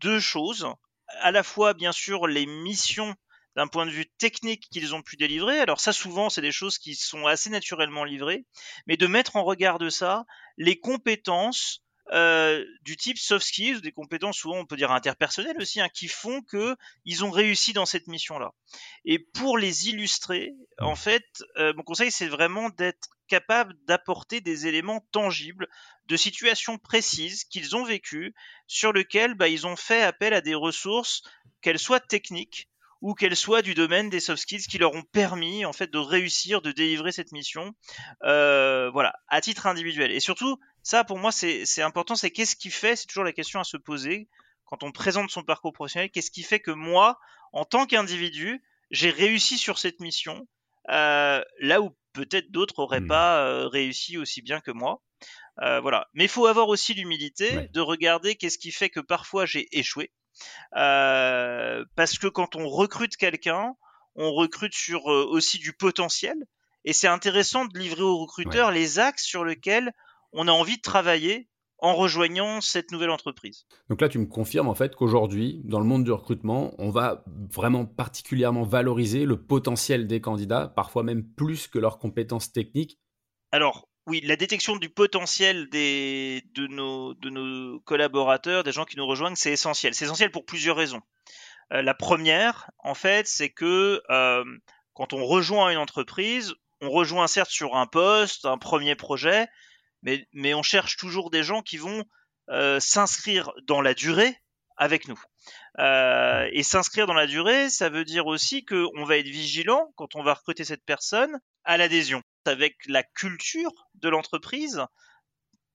deux 0.00 0.20
choses. 0.20 0.68
À 1.22 1.32
la 1.32 1.42
fois, 1.42 1.74
bien 1.74 1.92
sûr, 1.92 2.26
les 2.26 2.46
missions 2.46 3.16
d'un 3.56 3.66
point 3.66 3.86
de 3.86 3.90
vue 3.90 4.06
technique 4.18 4.68
qu'ils 4.70 4.94
ont 4.94 5.02
pu 5.02 5.16
délivrer. 5.16 5.60
Alors 5.60 5.80
ça, 5.80 5.92
souvent, 5.92 6.30
c'est 6.30 6.40
des 6.40 6.52
choses 6.52 6.78
qui 6.78 6.94
sont 6.94 7.26
assez 7.26 7.50
naturellement 7.50 8.04
livrées, 8.04 8.44
mais 8.86 8.96
de 8.96 9.06
mettre 9.06 9.36
en 9.36 9.44
regard 9.44 9.78
de 9.78 9.90
ça 9.90 10.24
les 10.56 10.78
compétences 10.78 11.82
euh, 12.12 12.64
du 12.82 12.96
type 12.96 13.18
soft 13.18 13.46
skills, 13.46 13.82
des 13.82 13.92
compétences 13.92 14.38
souvent 14.38 14.56
on 14.56 14.66
peut 14.66 14.76
dire 14.76 14.90
interpersonnelles 14.90 15.60
aussi, 15.60 15.80
hein, 15.80 15.88
qui 15.88 16.08
font 16.08 16.42
que 16.42 16.74
ils 17.04 17.24
ont 17.24 17.30
réussi 17.30 17.72
dans 17.72 17.86
cette 17.86 18.08
mission-là. 18.08 18.50
Et 19.04 19.20
pour 19.20 19.56
les 19.58 19.88
illustrer, 19.88 20.54
en 20.80 20.96
fait, 20.96 21.24
euh, 21.56 21.72
mon 21.76 21.84
conseil 21.84 22.10
c'est 22.10 22.26
vraiment 22.26 22.68
d'être 22.70 23.10
capable 23.28 23.74
d'apporter 23.86 24.40
des 24.40 24.66
éléments 24.66 25.06
tangibles 25.12 25.68
de 26.06 26.16
situations 26.16 26.78
précises 26.78 27.44
qu'ils 27.44 27.76
ont 27.76 27.84
vécues, 27.84 28.34
sur 28.66 28.92
lesquelles 28.92 29.34
bah, 29.34 29.46
ils 29.46 29.68
ont 29.68 29.76
fait 29.76 30.02
appel 30.02 30.34
à 30.34 30.40
des 30.40 30.56
ressources, 30.56 31.22
qu'elles 31.62 31.78
soient 31.78 32.00
techniques, 32.00 32.68
ou 33.00 33.14
qu'elles 33.14 33.36
soient 33.36 33.62
du 33.62 33.74
domaine 33.74 34.10
des 34.10 34.20
soft 34.20 34.42
skills 34.42 34.66
qui 34.66 34.78
leur 34.78 34.94
ont 34.94 35.02
permis 35.02 35.64
en 35.64 35.72
fait 35.72 35.90
de 35.90 35.98
réussir, 35.98 36.62
de 36.62 36.72
délivrer 36.72 37.12
cette 37.12 37.32
mission, 37.32 37.74
euh, 38.24 38.90
voilà, 38.90 39.14
à 39.28 39.40
titre 39.40 39.66
individuel. 39.66 40.10
Et 40.10 40.20
surtout, 40.20 40.58
ça 40.82 41.04
pour 41.04 41.18
moi 41.18 41.32
c'est 41.32 41.82
important, 41.82 42.14
c'est 42.14 42.30
qu'est-ce 42.30 42.56
qui 42.56 42.70
fait, 42.70 42.96
c'est 42.96 43.06
toujours 43.06 43.24
la 43.24 43.32
question 43.32 43.60
à 43.60 43.64
se 43.64 43.76
poser 43.76 44.28
quand 44.70 44.84
on 44.84 44.92
présente 44.92 45.30
son 45.30 45.42
parcours 45.42 45.72
professionnel, 45.72 46.10
qu'est-ce 46.10 46.30
qui 46.30 46.44
fait 46.44 46.60
que 46.60 46.70
moi, 46.70 47.18
en 47.52 47.64
tant 47.64 47.86
qu'individu, 47.86 48.62
j'ai 48.90 49.10
réussi 49.10 49.58
sur 49.58 49.78
cette 49.78 50.00
mission, 50.00 50.46
euh, 50.90 51.42
là 51.58 51.80
où 51.80 51.96
peut-être 52.12 52.50
d'autres 52.50 52.78
auraient 52.78 53.00
mmh. 53.00 53.08
pas 53.08 53.44
euh, 53.44 53.66
réussi 53.66 54.16
aussi 54.16 54.42
bien 54.42 54.60
que 54.60 54.70
moi. 54.70 55.02
Euh, 55.62 55.80
voilà. 55.80 56.08
Mais 56.14 56.24
il 56.24 56.28
faut 56.28 56.46
avoir 56.46 56.68
aussi 56.68 56.94
l'humilité 56.94 57.68
de 57.72 57.80
regarder 57.80 58.36
qu'est-ce 58.36 58.58
qui 58.58 58.70
fait 58.70 58.90
que 58.90 59.00
parfois 59.00 59.44
j'ai 59.44 59.66
échoué. 59.76 60.12
Euh, 60.76 61.84
parce 61.96 62.18
que 62.18 62.26
quand 62.26 62.56
on 62.56 62.68
recrute 62.68 63.16
quelqu'un, 63.16 63.74
on 64.14 64.32
recrute 64.32 64.74
sur 64.74 65.10
euh, 65.10 65.26
aussi 65.28 65.58
du 65.58 65.72
potentiel. 65.72 66.36
Et 66.84 66.92
c'est 66.92 67.08
intéressant 67.08 67.66
de 67.66 67.78
livrer 67.78 68.02
aux 68.02 68.18
recruteurs 68.18 68.70
les 68.70 68.98
axes 68.98 69.24
sur 69.24 69.44
lesquels 69.44 69.92
on 70.32 70.48
a 70.48 70.52
envie 70.52 70.76
de 70.76 70.82
travailler 70.82 71.48
en 71.82 71.94
rejoignant 71.94 72.60
cette 72.60 72.90
nouvelle 72.90 73.10
entreprise. 73.10 73.66
Donc 73.88 74.00
là, 74.00 74.08
tu 74.08 74.18
me 74.18 74.26
confirmes 74.26 74.68
en 74.68 74.74
fait 74.74 74.94
qu'aujourd'hui, 74.94 75.60
dans 75.64 75.78
le 75.78 75.86
monde 75.86 76.04
du 76.04 76.12
recrutement, 76.12 76.74
on 76.78 76.90
va 76.90 77.24
vraiment 77.26 77.86
particulièrement 77.86 78.62
valoriser 78.62 79.24
le 79.24 79.42
potentiel 79.42 80.06
des 80.06 80.20
candidats, 80.20 80.68
parfois 80.68 81.02
même 81.02 81.24
plus 81.24 81.68
que 81.68 81.78
leurs 81.78 81.98
compétences 81.98 82.52
techniques. 82.52 82.98
Alors, 83.52 83.89
oui, 84.10 84.20
la 84.24 84.34
détection 84.34 84.74
du 84.74 84.90
potentiel 84.90 85.68
de, 85.70 86.66
nos, 86.66 87.80
collaborateurs, 87.84 88.64
des 88.64 88.72
gens 88.72 88.84
qui 88.84 88.96
nous 88.96 89.06
rejoignent, 89.06 89.36
c'est 89.36 89.52
essentiel. 89.52 89.94
C'est 89.94 90.06
essentiel 90.06 90.32
pour 90.32 90.44
plusieurs 90.44 90.76
raisons. 90.76 91.00
Euh, 91.72 91.80
la 91.80 91.94
première, 91.94 92.72
en 92.80 92.94
fait, 92.94 93.28
c'est 93.28 93.50
que 93.50 94.02
euh, 94.10 94.44
quand 94.94 95.12
on 95.12 95.24
rejoint 95.24 95.70
une 95.70 95.78
entreprise, 95.78 96.54
on 96.80 96.90
rejoint 96.90 97.28
certes 97.28 97.52
sur 97.52 97.76
un 97.76 97.86
poste, 97.86 98.46
un 98.46 98.58
premier 98.58 98.96
projet, 98.96 99.46
mais, 100.02 100.54
on 100.54 100.64
cherche 100.64 100.96
toujours 100.96 101.30
des 101.30 101.44
gens 101.44 101.62
qui 101.62 101.76
vont 101.76 102.04
euh, 102.48 102.80
s'inscrire 102.80 103.52
dans 103.68 103.80
la 103.80 103.94
durée 103.94 104.36
avec 104.76 105.06
nous. 105.06 105.22
Et 105.78 106.62
s'inscrire 106.64 107.06
dans 107.06 107.14
la 107.14 107.28
durée, 107.28 107.70
ça 107.70 107.90
veut 107.90 108.04
dire 108.04 108.26
aussi 108.26 108.64
qu'on 108.64 109.04
va 109.04 109.18
être 109.18 109.28
vigilant 109.28 109.92
quand 109.94 110.16
on 110.16 110.24
va 110.24 110.34
recruter 110.34 110.64
cette 110.64 110.84
personne 110.84 111.38
à 111.62 111.76
l'adhésion 111.76 112.24
avec 112.46 112.76
la 112.86 113.02
culture 113.02 113.72
de 113.94 114.08
l'entreprise. 114.08 114.82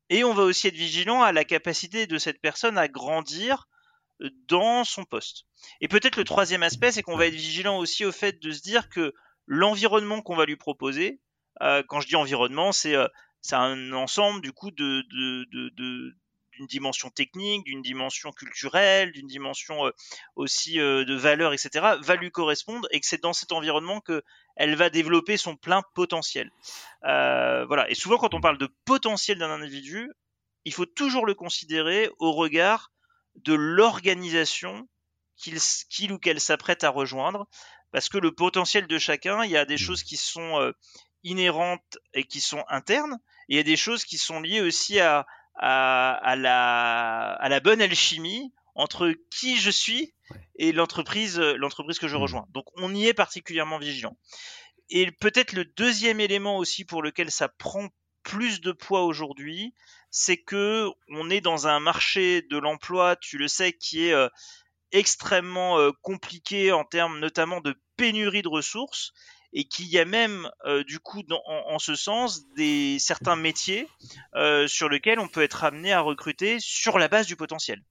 Et 0.10 0.24
on 0.24 0.34
va 0.34 0.44
aussi 0.44 0.68
être 0.68 0.76
vigilant 0.76 1.22
à 1.24 1.32
la 1.32 1.44
capacité 1.44 2.08
de 2.08 2.18
cette 2.18 2.42
personne 2.42 2.78
à 2.78 2.88
grandir 2.88 3.68
dans 4.48 4.84
son 4.84 5.04
poste. 5.04 5.46
Et 5.82 5.88
peut-être 5.88 6.16
le 6.16 6.24
troisième 6.24 6.64
aspect, 6.64 6.92
c'est 6.92 7.02
qu'on 7.02 7.18
va 7.18 7.28
être 7.28 7.34
vigilant 7.34 7.78
aussi 7.78 8.06
au 8.06 8.12
fait 8.12 8.42
de 8.42 8.52
se 8.52 8.62
dire 8.62 8.90
que 8.90 9.14
l'environnement 9.48 10.22
qu'on 10.22 10.36
va 10.36 10.46
lui 10.46 10.56
proposer, 10.56 11.20
euh, 11.62 11.84
quand 11.88 12.00
je 12.00 12.08
dis 12.08 12.16
environnement, 12.16 12.72
c'est 12.72 12.96
euh, 12.96 13.08
un 13.52 13.92
ensemble 13.94 14.42
du 14.42 14.52
coup 14.52 14.72
de, 14.72 15.04
de, 15.12 16.16
d'une 16.56 16.68
dimension 16.68 17.10
technique, 17.10 17.64
d'une 17.66 17.82
dimension 17.82 18.32
culturelle, 18.32 19.12
d'une 19.12 19.28
dimension 19.28 19.92
aussi 20.36 20.78
de 20.78 21.16
valeur, 21.16 21.54
etc., 21.54 21.96
va 22.02 22.16
lui 22.16 22.32
correspondre 22.32 22.88
et 22.92 23.00
que 23.00 23.06
c'est 23.06 23.22
dans 23.22 23.34
cet 23.34 23.52
environnement 23.52 24.02
que 24.02 24.24
elle 24.56 24.76
va 24.76 24.90
développer 24.90 25.38
son 25.38 25.56
plein 25.56 25.84
potentiel. 25.94 26.52
voilà. 27.02 27.90
Et 27.90 27.96
souvent, 27.96 28.18
quand 28.18 28.34
on 28.34 28.42
parle 28.42 28.58
de 28.58 28.70
potentiel 28.86 29.38
d'un 29.38 29.52
individu, 29.52 30.12
il 30.66 30.74
faut 30.74 30.86
toujours 30.86 31.26
le 31.26 31.36
considérer 31.36 32.10
au 32.20 32.32
regard 32.32 32.92
de 33.36 33.54
l'organisation 33.54 34.88
qu'il 35.38 36.12
ou 36.12 36.18
qu'elle 36.18 36.40
s'apprête 36.40 36.84
à 36.84 36.90
rejoindre, 36.90 37.48
parce 37.92 38.10
que 38.10 38.18
le 38.18 38.32
potentiel 38.34 38.88
de 38.88 38.98
chacun, 38.98 39.44
il 39.44 39.52
y 39.52 39.58
a 39.58 39.66
des 39.66 39.78
choses 39.78 40.04
qui 40.04 40.18
sont 40.18 40.74
inhérentes 41.24 41.98
et 42.14 42.24
qui 42.24 42.40
sont 42.40 42.64
internes, 42.70 43.18
il 43.50 43.58
y 43.58 43.60
a 43.60 43.64
des 43.64 43.76
choses 43.76 44.06
qui 44.06 44.18
sont 44.18 44.40
liées 44.40 44.62
aussi 44.62 45.00
à, 45.00 45.26
à, 45.58 46.36
la, 46.38 47.32
à 47.32 47.50
la 47.50 47.60
bonne 47.60 47.82
alchimie 47.82 48.54
entre 48.76 49.14
qui 49.32 49.58
je 49.58 49.70
suis 49.70 50.14
et 50.58 50.72
l'entreprise 50.72 51.40
l'entreprise 51.40 52.00
que 52.00 52.08
je 52.08 52.18
mmh. 52.18 52.22
rejoins. 52.22 52.46
Donc 52.50 52.66
on 52.76 52.94
y 52.94 53.08
est 53.08 53.14
particulièrement 53.14 53.78
vigilant. 53.78 54.18
Et 54.90 55.12
peut-être 55.12 55.54
le 55.54 55.66
deuxième 55.66 56.20
élément 56.20 56.58
aussi 56.58 56.86
pour 56.86 57.02
lequel 57.02 57.32
ça 57.32 57.48
prend 57.48 57.88
plus 58.24 58.60
de 58.60 58.72
poids 58.72 59.04
aujourd'hui, 59.04 59.74
c'est 60.10 60.38
que 60.38 60.90
on 61.10 61.30
est 61.30 61.42
dans 61.42 61.68
un 61.68 61.80
marché 61.80 62.42
de 62.42 62.58
l'emploi, 62.58 63.16
tu 63.16 63.38
le 63.38 63.48
sais, 63.48 63.74
qui 63.74 64.08
est 64.08 64.14
euh, 64.14 64.30
extrêmement 64.92 65.80
euh, 65.80 65.92
compliqué 66.02 66.72
en 66.72 66.84
termes 66.84 67.20
notamment 67.20 67.62
de 67.62 67.76
pénurie 67.98 68.42
de 68.42 68.50
ressources 68.50 69.14
et 69.56 69.64
qu'il 69.64 69.88
y 69.88 69.98
a 69.98 70.06
même 70.06 70.48
euh, 70.66 70.84
du 70.84 71.00
coup 71.00 71.24
en, 71.48 71.80
ce 71.80 71.96
sens 71.96 72.48
des 72.56 73.00
certains 73.00 73.36
métiers 73.36 73.88
sur 74.68 74.90
lesquels 74.90 75.20
on 75.20 75.28
peut 75.28 75.42
être 75.42 75.64
amené 75.64 75.92
à 75.92 76.02
recruter 76.02 76.58
sur 76.60 77.00
la 77.00 77.08
base 77.08 77.26
du 77.26 77.36
potentiel 77.36 77.82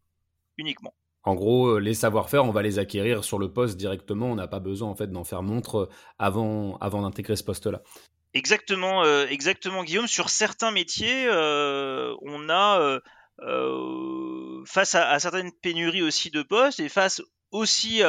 uniquement. 0.57 0.95
En 1.25 1.35
gros, 1.35 1.79
les 1.79 1.95
savoir-faire, 1.95 2.45
on 2.45 2.51
va 2.51 2.63
les 2.63 2.79
acquérir 2.79 3.25
sur 3.25 3.39
le 3.39 3.51
poste 3.51 3.79
directement. 3.79 4.27
On 4.27 4.35
n'a 4.35 4.47
pas 4.47 4.61
besoin 4.61 4.91
en 4.91 4.95
fait 4.95 5.11
d'en 5.11 5.25
faire 5.25 5.43
montre 5.43 5.89
avant, 6.19 6.77
avant 6.79 7.01
d'intégrer 7.01 7.35
ce 7.35 7.43
poste-là. 7.45 7.83
Exactement, 8.35 9.05
euh, 9.05 9.27
exactement, 9.29 9.85
Guillaume. 9.85 10.09
Sur 10.09 10.29
certains 10.29 10.73
métiers, 10.73 11.27
euh, 11.29 12.15
on 12.23 12.49
a 12.51 13.01
euh, 13.41 14.65
face 14.67 14.97
à, 14.97 15.19
certaines 15.21 15.53
pénuries 15.53 16.03
aussi 16.03 16.31
de 16.31 16.43
postes 16.43 16.81
et 16.81 16.89
face 16.89 17.23
aussi 17.53 18.03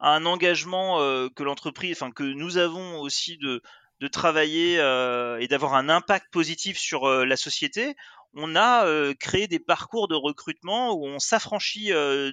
à 0.00 0.14
un 0.14 0.26
engagement 0.26 0.98
que 1.30 1.42
l'entreprise, 1.42 1.96
enfin 2.00 2.10
que 2.10 2.22
nous 2.22 2.56
avons 2.56 3.00
aussi 3.00 3.36
de 3.38 3.62
de 4.00 4.06
travailler 4.06 4.74
et 4.74 5.48
d'avoir 5.48 5.74
un 5.74 5.88
impact 5.88 6.26
positif 6.30 6.78
sur 6.78 7.08
la 7.08 7.36
société 7.36 7.96
on 8.34 8.56
a 8.56 8.86
euh, 8.86 9.14
créé 9.14 9.48
des 9.48 9.58
parcours 9.58 10.08
de 10.08 10.14
recrutement 10.14 10.92
où 10.92 11.06
on 11.06 11.18
s'affranchit 11.18 11.92
euh, 11.92 12.32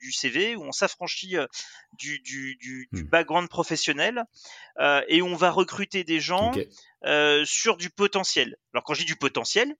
du, 0.00 0.12
CV, 0.12 0.56
où 0.56 0.62
on 0.62 0.72
s'affranchit 0.72 1.36
euh, 1.36 1.46
du, 1.92 2.88
mmh. 2.92 3.02
background 3.02 3.48
professionnel 3.48 4.24
et 5.08 5.22
on 5.22 5.34
va 5.34 5.50
recruter 5.50 6.04
des 6.04 6.20
gens 6.20 6.52
sur 7.44 7.76
du 7.76 7.90
potentiel. 7.90 8.56
Alors 8.72 8.84
quand 8.84 8.94
je 8.94 9.00
dis 9.00 9.06
du 9.06 9.16
potentiel. 9.16 9.74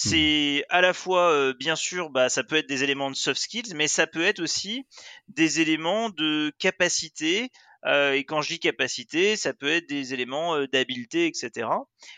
C'est 0.00 0.64
à 0.68 0.80
la 0.80 0.92
fois, 0.92 1.52
bien 1.54 1.74
sûr, 1.74 2.10
bah, 2.10 2.28
ça 2.28 2.44
peut 2.44 2.56
être 2.56 2.68
des 2.68 2.84
éléments 2.84 3.10
de 3.10 3.16
soft 3.16 3.40
skills, 3.40 3.74
mais 3.74 3.88
ça 3.88 4.06
peut 4.06 4.22
être 4.22 4.40
aussi 4.40 4.86
des 5.26 5.60
éléments 5.60 6.08
de 6.08 6.52
capacité, 6.58 7.50
euh, 7.86 8.12
et 8.12 8.24
quand 8.24 8.42
je 8.42 8.48
dis 8.48 8.58
capacité, 8.58 9.36
ça 9.36 9.54
peut 9.54 9.68
être 9.68 9.88
des 9.88 10.12
éléments 10.12 10.56
euh, 10.56 10.66
d'habileté, 10.66 11.26
etc. 11.26 11.68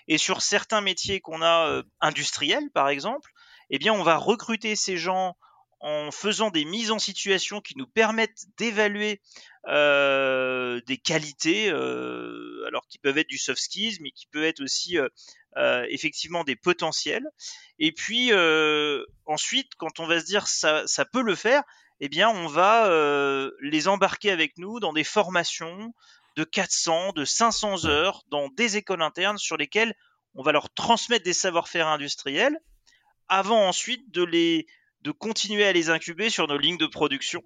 Et 0.09 0.19
sur 0.19 0.43
certains 0.43 0.81
métiers 0.81 1.21
qu'on 1.21 1.43
a 1.43 1.69
euh, 1.69 1.83
industriels, 2.01 2.71
par 2.73 2.89
exemple, 2.89 3.31
eh 3.69 3.79
bien, 3.79 3.93
on 3.93 4.03
va 4.03 4.17
recruter 4.17 4.75
ces 4.75 4.97
gens 4.97 5.37
en 5.81 6.11
faisant 6.11 6.51
des 6.51 6.65
mises 6.65 6.91
en 6.91 6.99
situation 6.99 7.61
qui 7.61 7.77
nous 7.77 7.87
permettent 7.87 8.45
d'évaluer 8.59 9.23
des 9.67 10.99
qualités, 11.03 11.71
alors 11.71 12.87
qui 12.89 12.99
peuvent 12.99 13.17
être 13.17 13.29
du 13.29 13.39
soft 13.39 13.63
skills, 13.63 13.97
mais 14.03 14.11
qui 14.11 14.27
peuvent 14.27 14.45
être 14.45 14.63
aussi 14.63 14.99
effectivement 15.57 16.45
des 16.45 16.57
potentiels. 16.57 17.27
Et 17.79 17.93
puis 17.93 18.33
ensuite, 19.27 19.75
quand 19.77 20.01
on 20.01 20.07
va 20.07 20.21
se 20.21 20.27
dire 20.27 20.47
ça, 20.47 20.87
ça 20.87 21.05
peut 21.05 21.23
le 21.23 21.35
faire, 21.35 21.63
eh 22.01 22.09
bien, 22.09 22.31
on 22.31 22.47
va 22.47 22.87
euh, 22.87 23.51
les 23.61 23.87
embarquer 23.87 24.31
avec 24.31 24.57
nous 24.57 24.81
dans 24.81 24.93
des 24.93 25.05
formations 25.05 25.95
de 26.37 26.45
400, 26.45 27.13
de 27.13 27.25
500 27.25 27.85
heures 27.85 28.23
dans 28.31 28.49
des 28.49 28.79
écoles 28.79 29.03
internes 29.03 29.39
sur 29.39 29.59
lesquelles 29.59 29.95
on 30.35 30.43
va 30.43 30.53
leur 30.53 30.73
transmettre 30.73 31.25
des 31.25 31.35
savoir-faire 31.35 31.89
industriels 31.89 32.59
avant 33.29 33.69
ensuite 33.69 34.11
de 34.11 34.25
les 34.25 34.67
de 35.03 35.11
continuer 35.13 35.65
à 35.65 35.73
les 35.73 35.91
incuber 35.91 36.31
sur 36.31 36.47
nos 36.47 36.59
lignes 36.59 36.79
de 36.79 36.87
production. 36.87 37.43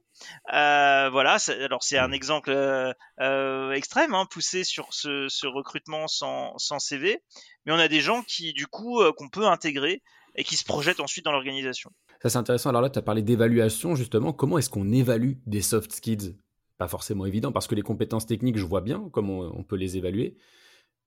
Euh, 0.52 1.08
voilà, 1.10 1.38
alors 1.60 1.82
c'est 1.82 1.98
un 1.98 2.12
exemple 2.12 2.50
euh, 2.50 3.72
extrême, 3.72 4.14
hein, 4.14 4.26
poussé 4.30 4.64
sur 4.64 4.92
ce, 4.92 5.46
recrutement 5.46 6.08
sans, 6.08 6.56
sans, 6.58 6.78
CV, 6.78 7.22
mais 7.64 7.72
on 7.72 7.78
a 7.78 7.88
des 7.88 8.00
gens 8.00 8.22
qui 8.22 8.52
du 8.52 8.66
coup 8.66 9.00
qu'on 9.16 9.28
peut 9.28 9.46
intégrer 9.46 10.02
et 10.36 10.44
qui 10.44 10.56
se 10.56 10.64
projettent 10.64 11.00
ensuite 11.00 11.24
dans 11.24 11.32
l'organisation. 11.32 11.90
Ça, 12.24 12.30
c'est 12.30 12.38
intéressant. 12.38 12.70
Alors 12.70 12.80
là, 12.80 12.88
tu 12.88 12.98
as 12.98 13.02
parlé 13.02 13.20
d'évaluation, 13.20 13.94
justement. 13.94 14.32
Comment 14.32 14.56
est-ce 14.56 14.70
qu'on 14.70 14.90
évalue 14.90 15.34
des 15.44 15.60
soft 15.60 15.92
skills? 15.92 16.38
Pas 16.78 16.88
forcément 16.88 17.26
évident, 17.26 17.52
parce 17.52 17.66
que 17.66 17.74
les 17.74 17.82
compétences 17.82 18.24
techniques, 18.24 18.56
je 18.56 18.64
vois 18.64 18.80
bien 18.80 19.10
comment 19.12 19.40
on, 19.40 19.62
peut 19.62 19.76
les 19.76 19.98
évaluer, 19.98 20.38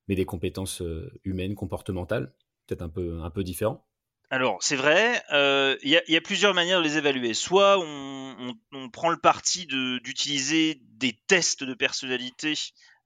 mais 0.07 0.13
des 0.13 0.25
compétences 0.25 0.83
euh, 0.83 1.11
humaines, 1.23 1.55
comportementales, 1.55 2.33
peut-être 2.67 2.83
un 2.83 2.89
peu, 2.89 3.19
un 3.21 3.31
peu 3.31 3.43
différent. 3.43 3.86
Alors, 4.29 4.57
c'est 4.61 4.75
vrai, 4.75 5.23
euh, 5.31 5.77
il 5.83 5.89
y, 5.89 6.15
a 6.17 6.21
plusieurs 6.21 6.53
manières 6.53 6.79
de 6.79 6.83
les 6.83 6.97
évaluer. 6.97 7.33
Soit 7.33 7.79
on, 7.79 8.55
prend 8.91 9.09
le 9.09 9.17
parti 9.17 9.65
d'utiliser 9.67 10.81
des 10.81 11.17
tests 11.27 11.63
de 11.63 11.73
personnalité 11.73 12.53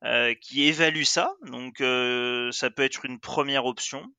euh, 0.04 0.34
qui 0.34 0.64
évaluent 0.64 1.06
ça, 1.06 1.34
donc 1.44 1.78
ça 1.78 2.70
peut 2.72 2.84
être 2.84 3.06
une 3.06 3.20
première 3.20 3.66
option. 3.66 4.12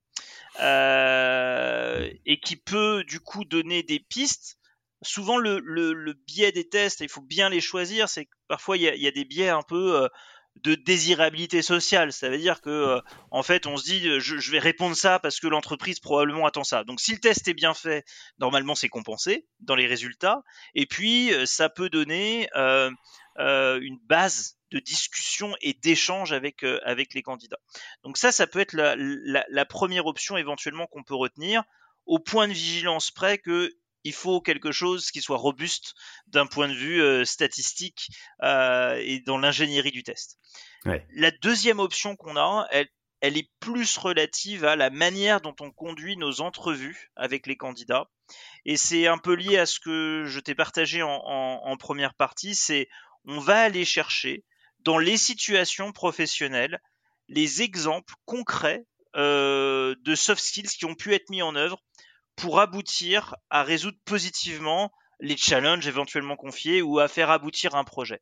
Euh, 0.61 2.11
et 2.26 2.38
qui 2.38 2.56
peut 2.56 3.04
du 3.04 3.21
coup 3.21 3.44
donner 3.44 3.82
des 3.82 4.00
pistes. 4.00 4.59
Souvent, 5.00 5.38
le, 5.38 6.12
biais 6.26 6.52
des 6.52 6.68
tests, 6.68 7.00
il 7.00 7.09
faut 7.09 7.23
bien 7.23 7.49
les 7.49 7.61
choisir. 7.61 8.09
C'est 8.09 8.26
que 8.26 8.30
parfois 8.49 8.76
il 8.76 8.82
y 8.82 9.06
a, 9.06 9.11
des 9.11 9.25
biais 9.25 9.49
un 9.49 9.62
peu 9.62 10.02
euh, 10.02 10.09
de 10.56 10.75
désirabilité 10.75 11.62
sociale. 11.62 12.12
Ça 12.12 12.28
veut 12.28 12.38
dire 12.38 12.61
que, 12.61 12.71
euh, 12.71 13.00
en 13.30 13.42
fait, 13.42 13.66
on 13.66 13.76
se 13.76 13.85
dit, 13.85 14.02
je, 14.21 14.38
je, 14.38 14.50
vais 14.50 14.59
répondre 14.59 14.94
ça 14.94 15.18
parce 15.18 15.40
que 15.40 15.47
l'entreprise 15.47 15.99
probablement 15.99 16.47
attend 16.47 16.64
ça. 16.64 16.85
Donc, 16.85 17.00
si 17.00 17.12
le 17.12 17.18
test 17.18 17.49
est 17.49 17.54
bien 17.54 17.75
fait, 17.75 18.04
normalement, 18.38 18.75
c'est 18.75 18.88
compensé 18.88 19.47
dans 19.61 19.75
les 19.75 19.87
résultats. 19.87 20.42
Et 20.75 20.87
puis, 20.87 21.32
ça 21.47 21.68
peut 21.68 21.88
donner 21.88 22.49
euh, 23.38 23.80
une 23.80 23.99
base 24.04 24.59
de 24.73 24.78
discussion 24.78 25.54
et 25.62 25.73
d'échange 25.73 26.32
avec, 26.32 26.64
euh, 26.64 26.78
avec 26.85 27.14
les 27.14 27.23
candidats. 27.23 27.61
Donc 28.04 28.18
ça, 28.18 28.30
ça 28.30 28.47
peut 28.47 28.59
être 28.59 28.75
la, 28.75 28.94
la, 28.97 29.64
première 29.64 30.04
option 30.04 30.37
éventuellement 30.37 30.87
qu'on 30.87 31.02
peut 31.02 31.14
retenir, 31.14 31.62
au 32.04 32.18
point 32.18 32.47
de 32.47 32.52
vigilance 32.52 33.11
près 33.11 33.38
que 33.38 33.71
il 34.04 34.12
faut 34.12 34.40
quelque 34.40 34.73
chose 34.73 35.11
qui 35.11 35.21
soit 35.21 35.37
robuste 35.37 35.94
d'un 36.26 36.47
point 36.47 36.68
de 36.68 36.75
vue 36.75 37.02
euh, 37.02 37.25
statistique 37.25 38.09
euh, 38.42 38.97
et 39.00 39.21
dans 39.21 39.38
l'ingénierie 39.38 39.92
du 39.92 40.02
test. 40.02 40.38
La 40.85 41.30
deuxième 41.30 41.78
option 41.78 42.16
qu'on 42.16 42.37
a, 42.37 42.66
elle, 42.71 42.88
elle 43.21 43.37
est 43.37 43.49
plus 43.61 43.97
relative 43.97 44.64
à 44.64 44.75
la 44.75 44.90
manière 44.90 45.40
dont 45.40 45.54
on 45.61 45.71
conduit 45.71 46.16
nos 46.16 46.40
entrevues 46.40 47.11
avec 47.14 47.47
les 47.47 47.56
candidats. 47.56 48.11
Et 48.64 48.76
c'est 48.76 49.06
un 49.06 49.18
peu 49.18 49.35
lié 49.35 49.59
à 49.59 49.66
ce 49.66 49.78
que 49.78 50.25
je 50.26 50.40
t'ai 50.40 50.56
partagé 50.56 51.02
en, 51.02 51.11
en 51.11 51.76
première 51.76 52.14
partie, 52.14 52.56
c'est 52.56 52.88
on 53.25 53.38
va 53.38 53.61
aller 53.62 53.85
chercher 53.85 54.44
dans 54.80 54.99
les 54.99 55.16
situations 55.16 55.92
professionnelles 55.92 56.80
les 57.28 57.62
exemples 57.62 58.14
concrets 58.25 58.85
euh, 59.14 59.94
de 60.00 60.14
soft 60.14 60.42
skills 60.42 60.68
qui 60.68 60.85
ont 60.85 60.94
pu 60.94 61.14
être 61.14 61.30
mis 61.30 61.42
en 61.42 61.54
œuvre 61.54 61.78
pour 62.37 62.61
aboutir 62.61 63.37
à 63.51 63.62
résoudre 63.62 63.99
positivement 64.05 64.93
les 65.21 65.37
challenges 65.37 65.87
éventuellement 65.87 66.37
confiés 66.37 66.83
ou 66.83 66.99
à 66.99 67.07
faire 67.09 67.31
aboutir 67.31 67.77
un 67.77 67.85
projet. 67.85 68.21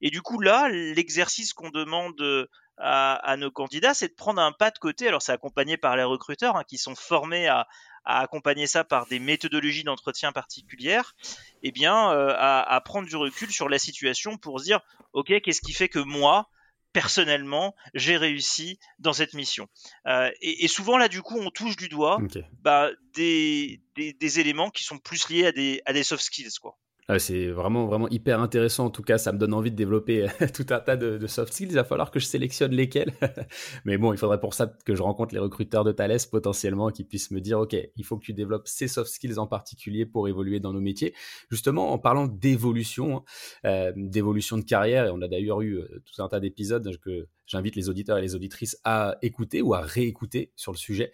Et 0.00 0.10
du 0.10 0.22
coup 0.22 0.40
là, 0.40 0.68
l'exercice 0.68 1.52
qu'on 1.52 1.70
demande 1.70 2.48
à, 2.78 3.36
nos 3.36 3.50
candidats, 3.50 3.94
c'est 3.94 4.08
de 4.08 4.14
prendre 4.14 4.40
un 4.40 4.52
pas 4.52 4.70
de 4.70 4.78
côté. 4.78 5.08
Alors 5.08 5.22
c'est 5.22 5.32
accompagné 5.32 5.76
par 5.76 5.96
les 5.96 6.04
recruteurs 6.04 6.56
hein, 6.56 6.64
qui 6.66 6.78
sont 6.78 6.94
formés 6.94 7.48
à, 7.48 7.66
accompagner 8.04 8.66
ça 8.66 8.84
par 8.84 9.06
des 9.06 9.18
méthodologies 9.18 9.84
d'entretien 9.84 10.32
particulières. 10.32 11.14
Eh 11.62 11.72
bien, 11.72 12.10
euh, 12.12 12.34
à, 12.38 12.80
prendre 12.82 13.06
du 13.06 13.16
recul 13.16 13.52
sur 13.52 13.68
la 13.68 13.78
situation 13.78 14.38
pour 14.38 14.60
se 14.60 14.64
dire, 14.64 14.80
ok, 15.12 15.40
qu'est-ce 15.42 15.60
qui 15.60 15.74
fait 15.74 15.90
que 15.90 15.98
moi, 15.98 16.48
personnellement, 16.92 17.74
j'ai 17.94 18.16
réussi 18.16 18.78
dans 18.98 19.12
cette 19.12 19.34
mission. 19.34 19.68
Euh, 20.06 20.30
et, 20.40 20.68
souvent 20.68 20.96
là, 20.96 21.08
du 21.08 21.22
coup, 21.22 21.38
on 21.38 21.50
touche 21.50 21.76
du 21.76 21.88
doigt 21.88 22.18
bah, 22.62 22.90
des, 23.14 23.80
des, 23.96 24.40
éléments 24.40 24.70
qui 24.70 24.84
sont 24.84 24.98
plus 24.98 25.28
liés 25.28 25.46
à 25.46 25.52
des, 25.52 25.82
à 25.86 25.92
des 25.92 26.02
soft 26.02 26.22
skills, 26.22 26.58
quoi. 26.60 26.76
Ah, 27.10 27.18
c'est 27.18 27.48
vraiment, 27.48 27.86
vraiment 27.86 28.06
hyper 28.10 28.38
intéressant. 28.38 28.84
En 28.84 28.90
tout 28.90 29.02
cas, 29.02 29.16
ça 29.16 29.32
me 29.32 29.38
donne 29.38 29.54
envie 29.54 29.70
de 29.70 29.76
développer 29.76 30.26
tout 30.54 30.66
un 30.68 30.78
tas 30.78 30.94
de, 30.94 31.26
soft 31.26 31.54
skills. 31.54 31.68
Il 31.70 31.74
va 31.74 31.84
falloir 31.84 32.10
que 32.10 32.20
je 32.20 32.26
sélectionne 32.26 32.72
lesquels. 32.72 33.14
Mais 33.86 33.96
bon, 33.96 34.12
il 34.12 34.18
faudrait 34.18 34.40
pour 34.40 34.52
ça 34.52 34.70
que 34.84 34.94
je 34.94 35.02
rencontre 35.02 35.32
les 35.32 35.40
recruteurs 35.40 35.84
de 35.84 35.92
Thales 35.92 36.18
potentiellement 36.30 36.90
qui 36.90 37.04
puissent 37.04 37.30
me 37.30 37.40
dire, 37.40 37.60
OK, 37.60 37.74
il 37.96 38.04
faut 38.04 38.18
que 38.18 38.24
tu 38.26 38.34
développes 38.34 38.68
ces 38.68 38.88
soft 38.88 39.10
skills 39.10 39.38
en 39.38 39.46
particulier 39.46 40.04
pour 40.04 40.28
évoluer 40.28 40.60
dans 40.60 40.74
nos 40.74 40.82
métiers. 40.82 41.14
Justement, 41.50 41.92
en 41.92 41.98
parlant 41.98 42.26
d'évolution, 42.26 43.24
euh, 43.64 43.90
d'évolution 43.96 44.58
de 44.58 44.64
carrière, 44.64 45.06
et 45.06 45.10
on 45.10 45.22
a 45.22 45.28
d'ailleurs 45.28 45.62
eu 45.62 45.78
euh, 45.78 46.02
tout 46.04 46.22
un 46.22 46.28
tas 46.28 46.40
d'épisodes 46.40 46.94
que 46.98 47.26
j'invite 47.46 47.74
les 47.74 47.88
auditeurs 47.88 48.18
et 48.18 48.22
les 48.22 48.34
auditrices 48.34 48.78
à 48.84 49.16
écouter 49.22 49.62
ou 49.62 49.72
à 49.72 49.80
réécouter 49.80 50.52
sur 50.56 50.72
le 50.72 50.78
sujet. 50.78 51.10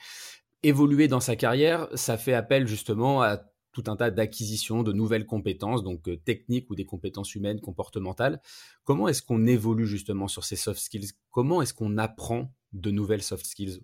Évoluer 0.65 1.07
dans 1.07 1.21
sa 1.21 1.37
carrière, 1.37 1.87
ça 1.95 2.17
fait 2.17 2.35
appel 2.35 2.67
justement 2.67 3.23
à 3.23 3.39
tout 3.75 3.85
un 3.89 3.97
tas 3.97 4.11
d'acquisitions, 4.11 4.83
de 4.83 4.93
nouvelles 4.93 5.27
compétences, 5.27 5.83
donc 5.83 6.09
euh, 6.09 6.17
techniques 6.17 6.71
ou 6.71 6.75
des 6.75 6.87
compétences 6.87 7.35
humaines, 7.35 7.61
comportementales. 7.61 8.41
Comment 8.85 9.09
est-ce 9.09 9.23
qu'on 9.23 9.47
évolue 9.47 9.87
justement 9.87 10.29
sur 10.29 10.45
ces 10.45 10.57
soft 10.57 10.81
skills? 10.81 11.11
Comment 11.31 11.61
est-ce 11.61 11.75
qu'on 11.75 11.99
apprend 11.99 12.51
de 12.73 12.91
nouvelles 12.91 13.23
soft 13.23 13.45
skills? 13.45 13.81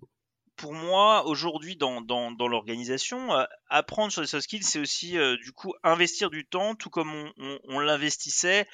Pour 0.55 0.73
moi, 0.73 1.25
aujourd'hui, 1.27 1.75
dans, 1.75 2.01
l'organisation, 2.39 3.33
euh, 3.33 3.43
apprendre 3.67 4.11
sur 4.11 4.21
les 4.21 4.27
soft 4.27 4.43
skills, 4.43 4.63
c'est 4.63 4.79
aussi 4.79 5.17
euh, 5.17 5.37
du 5.37 5.51
coup 5.51 5.73
investir 5.83 6.29
du 6.29 6.45
temps, 6.45 6.75
tout 6.75 6.89
comme 6.89 7.11
on 7.67 7.79
l'investissait 7.79 8.67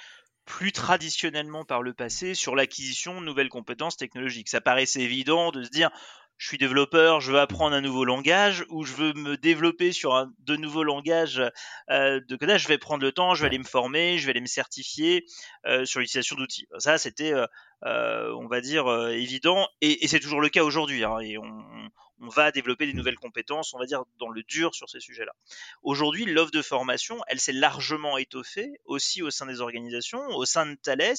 plus 0.48 0.72
traditionnellement 0.72 1.66
par 1.66 1.84
le 1.84 1.94
passé 1.94 2.34
sur 2.34 2.56
l'acquisition 2.56 3.20
de 3.20 3.26
nouvelles 3.26 3.50
compétences 3.50 3.98
technologiques. 3.98 4.48
Ça 4.48 4.62
paraissait 4.62 5.02
évident 5.02 5.52
de 5.52 5.62
se 5.62 5.70
dire 5.70 5.92
je 6.38 6.48
suis 6.48 6.58
développeur, 6.58 7.20
je 7.20 7.32
veux 7.32 7.40
apprendre 7.40 7.76
un 7.76 7.82
nouveau 7.82 8.06
langage 8.06 8.66
ou 8.70 8.84
je 8.84 8.94
veux 8.94 9.14
me 9.14 9.38
développer 9.38 9.92
sur 9.92 10.16
un, 10.16 10.32
de 10.40 10.56
nouveaux 10.56 10.84
langages 10.84 11.42
euh, 11.90 12.20
de 12.28 12.36
codage, 12.36 12.64
je 12.64 12.68
vais 12.68 12.78
prendre 12.78 13.04
le 13.04 13.12
temps, 13.12 13.34
je 13.34 13.42
vais 13.42 13.48
aller 13.48 13.58
me 13.58 13.64
former, 13.64 14.18
je 14.18 14.26
vais 14.26 14.32
aller 14.32 14.42
me 14.42 14.46
certifier 14.46 15.26
euh, 15.66 15.86
sur 15.86 16.00
l'utilisation 16.00 16.36
d'outils. 16.36 16.68
Ça, 16.78 16.98
c'était, 16.98 17.34
euh, 17.34 18.34
on 18.36 18.48
va 18.48 18.62
dire, 18.62 18.88
évident 19.10 19.68
et, 19.82 20.04
et 20.04 20.08
c'est 20.08 20.20
toujours 20.20 20.42
le 20.42 20.50
cas 20.50 20.64
aujourd'hui. 20.64 21.04
Hein, 21.04 21.20
et 21.20 21.38
on, 21.38 21.90
on 22.20 22.30
va 22.30 22.52
développer 22.52 22.86
des 22.86 22.94
nouvelles 22.94 23.18
compétences, 23.18 23.74
on 23.74 23.80
va 23.80 23.86
dire, 23.86 24.04
dans 24.20 24.30
le 24.30 24.44
dur 24.44 24.74
sur 24.74 24.90
ces 24.90 25.00
sujets-là. 25.00 25.34
Aujourd'hui, 25.84 26.26
l'offre 26.26 26.52
de 26.52 26.62
formation, 26.62 27.22
elle 27.28 27.40
s'est 27.40 27.54
largement 27.54 28.18
étoffée 28.18 28.80
aussi 28.86 29.22
au 29.22 29.30
sein 29.30 29.46
des 29.46 29.62
organisations, 29.62 30.26
au 30.30 30.46
sein 30.46 30.66
de 30.66 30.76
Thales 30.76 31.16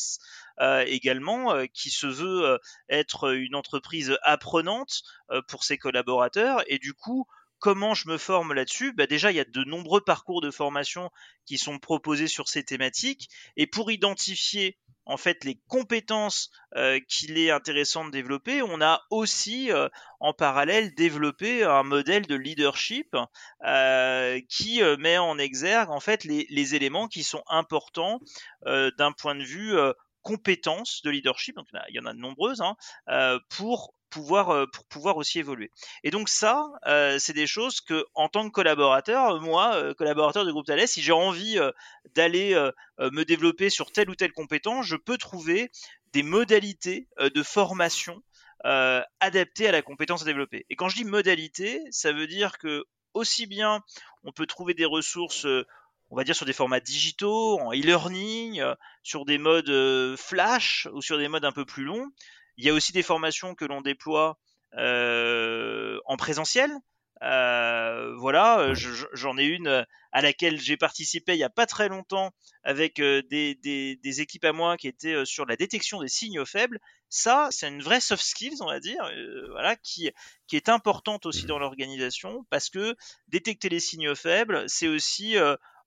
euh, 0.60 0.84
également, 0.86 1.52
euh, 1.52 1.66
qui 1.66 1.90
se 1.90 2.06
veut 2.06 2.44
euh, 2.44 2.58
être 2.88 3.34
une 3.34 3.54
entreprise 3.54 4.18
apprenante 4.22 5.02
pour 5.46 5.62
ses 5.62 5.76
collaborateurs. 5.76 6.62
Et 6.68 6.78
du 6.78 6.94
coup, 6.94 7.26
comment 7.58 7.94
je 7.94 8.08
me 8.08 8.18
forme 8.18 8.52
là-dessus 8.52 8.92
bah 8.92 9.06
Déjà, 9.06 9.30
il 9.30 9.36
y 9.36 9.40
a 9.40 9.44
de 9.44 9.64
nombreux 9.64 10.00
parcours 10.00 10.40
de 10.40 10.50
formation 10.50 11.10
qui 11.44 11.58
sont 11.58 11.78
proposés 11.78 12.28
sur 12.28 12.48
ces 12.48 12.64
thématiques. 12.64 13.28
Et 13.56 13.66
pour 13.66 13.90
identifier 13.90 14.78
en 15.08 15.16
fait 15.16 15.42
les 15.44 15.58
compétences 15.68 16.50
euh, 16.76 17.00
qu'il 17.08 17.38
est 17.38 17.50
intéressant 17.50 18.04
de 18.04 18.10
développer, 18.10 18.62
on 18.62 18.80
a 18.80 19.02
aussi 19.10 19.72
euh, 19.72 19.88
en 20.20 20.34
parallèle 20.34 20.94
développé 20.94 21.64
un 21.64 21.82
modèle 21.82 22.26
de 22.26 22.34
leadership 22.34 23.16
euh, 23.64 24.40
qui 24.48 24.82
met 24.98 25.18
en 25.18 25.38
exergue 25.38 25.90
en 25.90 26.00
fait 26.00 26.24
les, 26.24 26.74
éléments 26.74 27.08
qui 27.08 27.22
sont 27.22 27.42
importants 27.48 28.20
d'un 28.66 29.12
point 29.12 29.34
de 29.34 29.42
vue 29.42 29.74
compétences 30.20 31.00
de 31.02 31.08
leadership, 31.08 31.56
donc 31.56 31.66
il 31.88 31.94
y 31.94 32.00
en 32.00 32.04
a 32.04 32.12
de 32.12 32.18
nombreuses, 32.18 32.60
hein, 32.60 32.76
pour 33.48 33.94
pouvoir 34.10 34.50
euh, 34.50 34.66
pour 34.66 34.84
pouvoir 34.84 35.16
aussi 35.16 35.38
évoluer. 35.38 35.70
Et 36.04 36.10
donc 36.10 36.28
ça, 36.28 36.66
euh, 36.86 37.18
c'est 37.18 37.32
des 37.32 37.46
choses 37.46 37.80
que 37.80 38.04
en 38.14 38.28
tant 38.28 38.46
que 38.46 38.52
collaborateur, 38.52 39.40
moi, 39.40 39.74
euh, 39.74 39.94
collaborateur 39.94 40.44
de 40.44 40.52
groupe 40.52 40.66
Thales, 40.66 40.88
si 40.88 41.02
j'ai 41.02 41.12
envie 41.12 41.58
d'aller 42.14 42.54
me 42.98 43.24
développer 43.24 43.70
sur 43.70 43.92
telle 43.92 44.10
ou 44.10 44.14
telle 44.14 44.32
compétence, 44.32 44.86
je 44.86 44.96
peux 44.96 45.18
trouver 45.18 45.70
des 46.12 46.22
modalités 46.22 47.08
de 47.18 47.42
formation 47.42 48.22
adaptées 48.64 49.68
à 49.68 49.72
la 49.72 49.82
compétence 49.82 50.22
à 50.22 50.24
développer. 50.24 50.66
Et 50.70 50.76
quand 50.76 50.88
je 50.88 50.96
dis 50.96 51.04
modalité, 51.04 51.80
ça 51.90 52.12
veut 52.12 52.26
dire 52.26 52.58
que 52.58 52.84
aussi 53.14 53.46
bien 53.46 53.82
on 54.24 54.32
peut 54.32 54.46
trouver 54.46 54.74
des 54.74 54.84
ressources 54.84 55.46
on 56.10 56.16
va 56.16 56.24
dire 56.24 56.34
sur 56.34 56.46
des 56.46 56.54
formats 56.54 56.80
digitaux, 56.80 57.60
en 57.60 57.72
e-learning, 57.72 58.62
sur 59.02 59.26
des 59.26 59.38
modes 59.38 60.16
flash 60.16 60.88
ou 60.92 61.02
sur 61.02 61.18
des 61.18 61.28
modes 61.28 61.44
un 61.44 61.52
peu 61.52 61.66
plus 61.66 61.84
longs, 61.84 62.10
il 62.58 62.64
y 62.64 62.70
a 62.70 62.74
aussi 62.74 62.92
des 62.92 63.04
formations 63.04 63.54
que 63.54 63.64
l'on 63.64 63.80
déploie 63.80 64.36
euh, 64.76 65.98
en 66.04 66.16
présentiel. 66.16 66.70
Euh, 67.22 68.14
voilà, 68.16 68.74
j'en 69.12 69.38
ai 69.38 69.44
une 69.44 69.84
à 70.12 70.22
laquelle 70.22 70.60
j'ai 70.60 70.76
participé 70.76 71.34
il 71.34 71.38
n'y 71.38 71.44
a 71.44 71.50
pas 71.50 71.66
très 71.66 71.88
longtemps 71.88 72.32
avec 72.62 73.00
euh, 73.00 73.22
des, 73.28 73.56
des, 73.56 74.20
équipes 74.20 74.44
à 74.44 74.52
moi 74.52 74.76
qui 74.76 74.86
étaient 74.86 75.24
sur 75.24 75.44
la 75.44 75.56
détection 75.56 76.00
des 76.00 76.08
signaux 76.08 76.44
faibles. 76.44 76.78
Ça, 77.08 77.48
c'est 77.50 77.66
une 77.66 77.82
vraie 77.82 78.00
soft 78.00 78.22
skills, 78.22 78.60
on 78.60 78.66
va 78.66 78.78
dire, 78.78 79.02
voilà, 79.50 79.74
qui, 79.76 80.10
qui 80.46 80.56
est 80.56 80.68
importante 80.68 81.26
aussi 81.26 81.44
mmh. 81.44 81.48
dans 81.48 81.58
l'organisation 81.58 82.44
parce 82.50 82.70
que 82.70 82.94
détecter 83.28 83.68
les 83.68 83.80
signaux 83.80 84.14
faibles, 84.14 84.64
c'est 84.68 84.88
aussi 84.88 85.36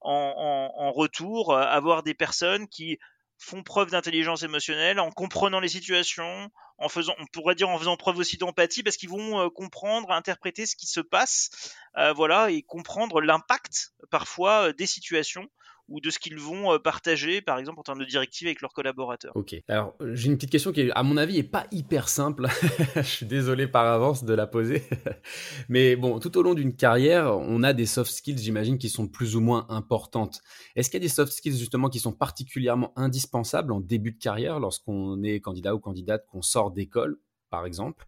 en, 0.02 0.72
en, 0.76 0.92
retour 0.92 1.56
avoir 1.56 2.04
des 2.04 2.14
personnes 2.14 2.68
qui 2.68 2.98
font 3.42 3.64
preuve 3.64 3.90
d'intelligence 3.90 4.44
émotionnelle 4.44 5.00
en 5.00 5.10
comprenant 5.12 5.60
les 5.60 5.68
situations, 5.68 6.50
en 6.78 6.90
faisant, 6.90 7.16
on 7.20 7.26
pourrait 7.26 7.56
dire 7.56 7.70
en 7.70 7.78
faisant 7.78 7.98
preuve 7.98 8.18
aussi 8.18 8.38
d'empathie 8.38 8.84
parce 8.84 8.98
qu'ils 8.98 9.10
vont 9.10 9.40
euh, 9.40 9.50
comprendre, 9.50 10.12
interpréter 10.12 10.66
ce 10.66 10.76
qui 10.76 10.86
se 10.86 11.00
passe, 11.00 11.50
euh, 11.98 12.14
voilà, 12.14 12.52
et 12.52 12.62
comprendre 12.62 13.20
l'impact 13.20 13.94
parfois 14.12 14.68
euh, 14.68 14.74
des 14.74 14.86
situations 14.86 15.48
ou 15.92 16.00
de 16.00 16.10
ce 16.10 16.20
qu'ils 16.20 16.40
vont 16.40 16.74
euh, 16.74 16.80
partager, 16.80 17.42
par 17.42 17.60
exemple 17.60 17.80
en 17.80 17.84
termes 17.84 18.00
de 18.00 18.06
directives 18.06 18.48
avec 18.48 18.62
leurs 18.62 18.74
collaborateurs. 18.74 19.32
Ok. 19.36 19.56
Alors 19.68 19.96
j'ai 20.14 20.28
une 20.28 20.36
petite 20.36 20.50
question 20.50 20.72
qui, 20.72 20.90
à 20.92 21.04
mon 21.04 21.18
avis, 21.18 21.38
est 21.38 21.44
pas 21.44 21.68
hyper 21.72 22.10
simple. 22.10 22.48
Je 22.96 23.02
suis 23.02 23.26
désolé 23.26 23.68
par 23.68 23.86
avance 23.86 24.24
de 24.24 24.34
la 24.34 24.48
poser, 24.48 24.84
mais 25.70 25.96
bon, 25.96 26.20
tout 26.20 26.38
au 26.38 26.42
long 26.42 26.54
d'une 26.54 26.76
carrière, 26.76 27.38
on 27.38 27.64
a 27.64 27.74
des 27.74 27.86
soft 27.86 28.12
skills, 28.12 28.38
j'imagine, 28.40 28.78
qui 28.78 28.90
sont 28.90 29.08
plus 29.08 29.36
ou 29.36 29.42
moins 29.42 29.66
importantes. 29.70 30.42
Est-ce 30.76 30.90
qu'il 30.90 31.00
y 31.00 31.04
a 31.04 31.08
des 31.08 31.14
soft 31.14 31.34
skills 31.34 31.58
justement 31.58 31.90
qui 31.90 32.00
sont 32.00 32.14
particulièrement 32.14 32.94
indispensables 32.96 33.74
en 33.74 33.80
début 33.80 34.12
de 34.12 34.20
carrière, 34.20 34.60
lorsqu'on 34.60 35.22
est 35.24 35.40
candidat 35.40 35.76
ou 35.76 35.80
candidate, 35.80 36.26
qu'on 36.28 36.42
sort 36.42 36.72
d'école, 36.72 37.18
par 37.50 37.66
exemple? 37.66 38.08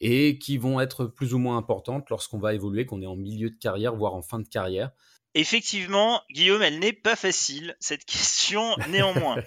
et 0.00 0.38
qui 0.38 0.58
vont 0.58 0.80
être 0.80 1.06
plus 1.06 1.34
ou 1.34 1.38
moins 1.38 1.56
importantes 1.56 2.10
lorsqu'on 2.10 2.38
va 2.38 2.52
évoluer, 2.52 2.84
qu'on 2.84 3.00
est 3.00 3.06
en 3.06 3.16
milieu 3.16 3.48
de 3.48 3.56
carrière, 3.56 3.94
voire 3.94 4.14
en 4.14 4.22
fin 4.22 4.38
de 4.38 4.48
carrière? 4.48 4.90
Effectivement, 5.34 6.22
Guillaume, 6.30 6.62
elle 6.62 6.78
n'est 6.78 6.92
pas 6.92 7.16
facile, 7.16 7.76
cette 7.80 8.04
question, 8.06 8.76
néanmoins. 8.88 9.36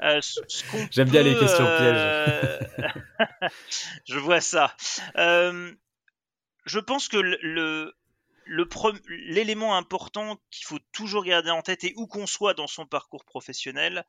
Euh, 0.00 0.20
J'aime 0.92 1.08
bien 1.08 1.24
les 1.24 1.36
questions 1.36 1.66
euh, 1.66 2.56
pièges. 2.76 2.92
je 4.04 4.16
vois 4.16 4.40
ça. 4.40 4.76
Euh, 5.16 5.72
je 6.66 6.78
pense 6.78 7.08
que 7.08 7.16
le, 7.16 7.96
l'élément 9.08 9.76
important 9.76 10.38
qu'il 10.52 10.66
faut 10.66 10.78
toujours 10.92 11.24
garder 11.24 11.50
en 11.50 11.62
tête 11.62 11.82
et 11.82 11.94
où 11.96 12.06
qu'on 12.06 12.28
soit 12.28 12.54
dans 12.54 12.68
son 12.68 12.86
parcours 12.86 13.24
professionnel, 13.24 14.04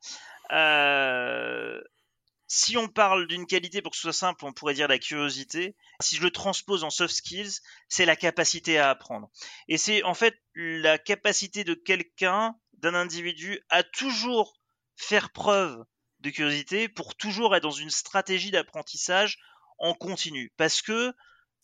si 2.52 2.76
on 2.76 2.88
parle 2.88 3.28
d'une 3.28 3.46
qualité, 3.46 3.80
pour 3.80 3.92
que 3.92 3.96
ce 3.96 4.02
soit 4.02 4.12
simple, 4.12 4.44
on 4.44 4.52
pourrait 4.52 4.74
dire 4.74 4.88
la 4.88 4.98
curiosité. 4.98 5.76
Si 6.00 6.16
je 6.16 6.22
le 6.22 6.32
transpose 6.32 6.82
en 6.82 6.90
soft 6.90 7.14
skills, 7.14 7.60
c'est 7.88 8.04
la 8.04 8.16
capacité 8.16 8.76
à 8.76 8.90
apprendre. 8.90 9.30
Et 9.68 9.78
c'est 9.78 10.02
en 10.02 10.14
fait 10.14 10.34
la 10.56 10.98
capacité 10.98 11.62
de 11.62 11.74
quelqu'un, 11.74 12.56
d'un 12.72 12.94
individu, 12.94 13.60
à 13.68 13.84
toujours 13.84 14.58
faire 14.96 15.30
preuve 15.30 15.84
de 16.18 16.30
curiosité 16.30 16.88
pour 16.88 17.14
toujours 17.14 17.54
être 17.54 17.62
dans 17.62 17.70
une 17.70 17.88
stratégie 17.88 18.50
d'apprentissage 18.50 19.38
en 19.78 19.94
continu. 19.94 20.52
Parce 20.56 20.82
que 20.82 21.14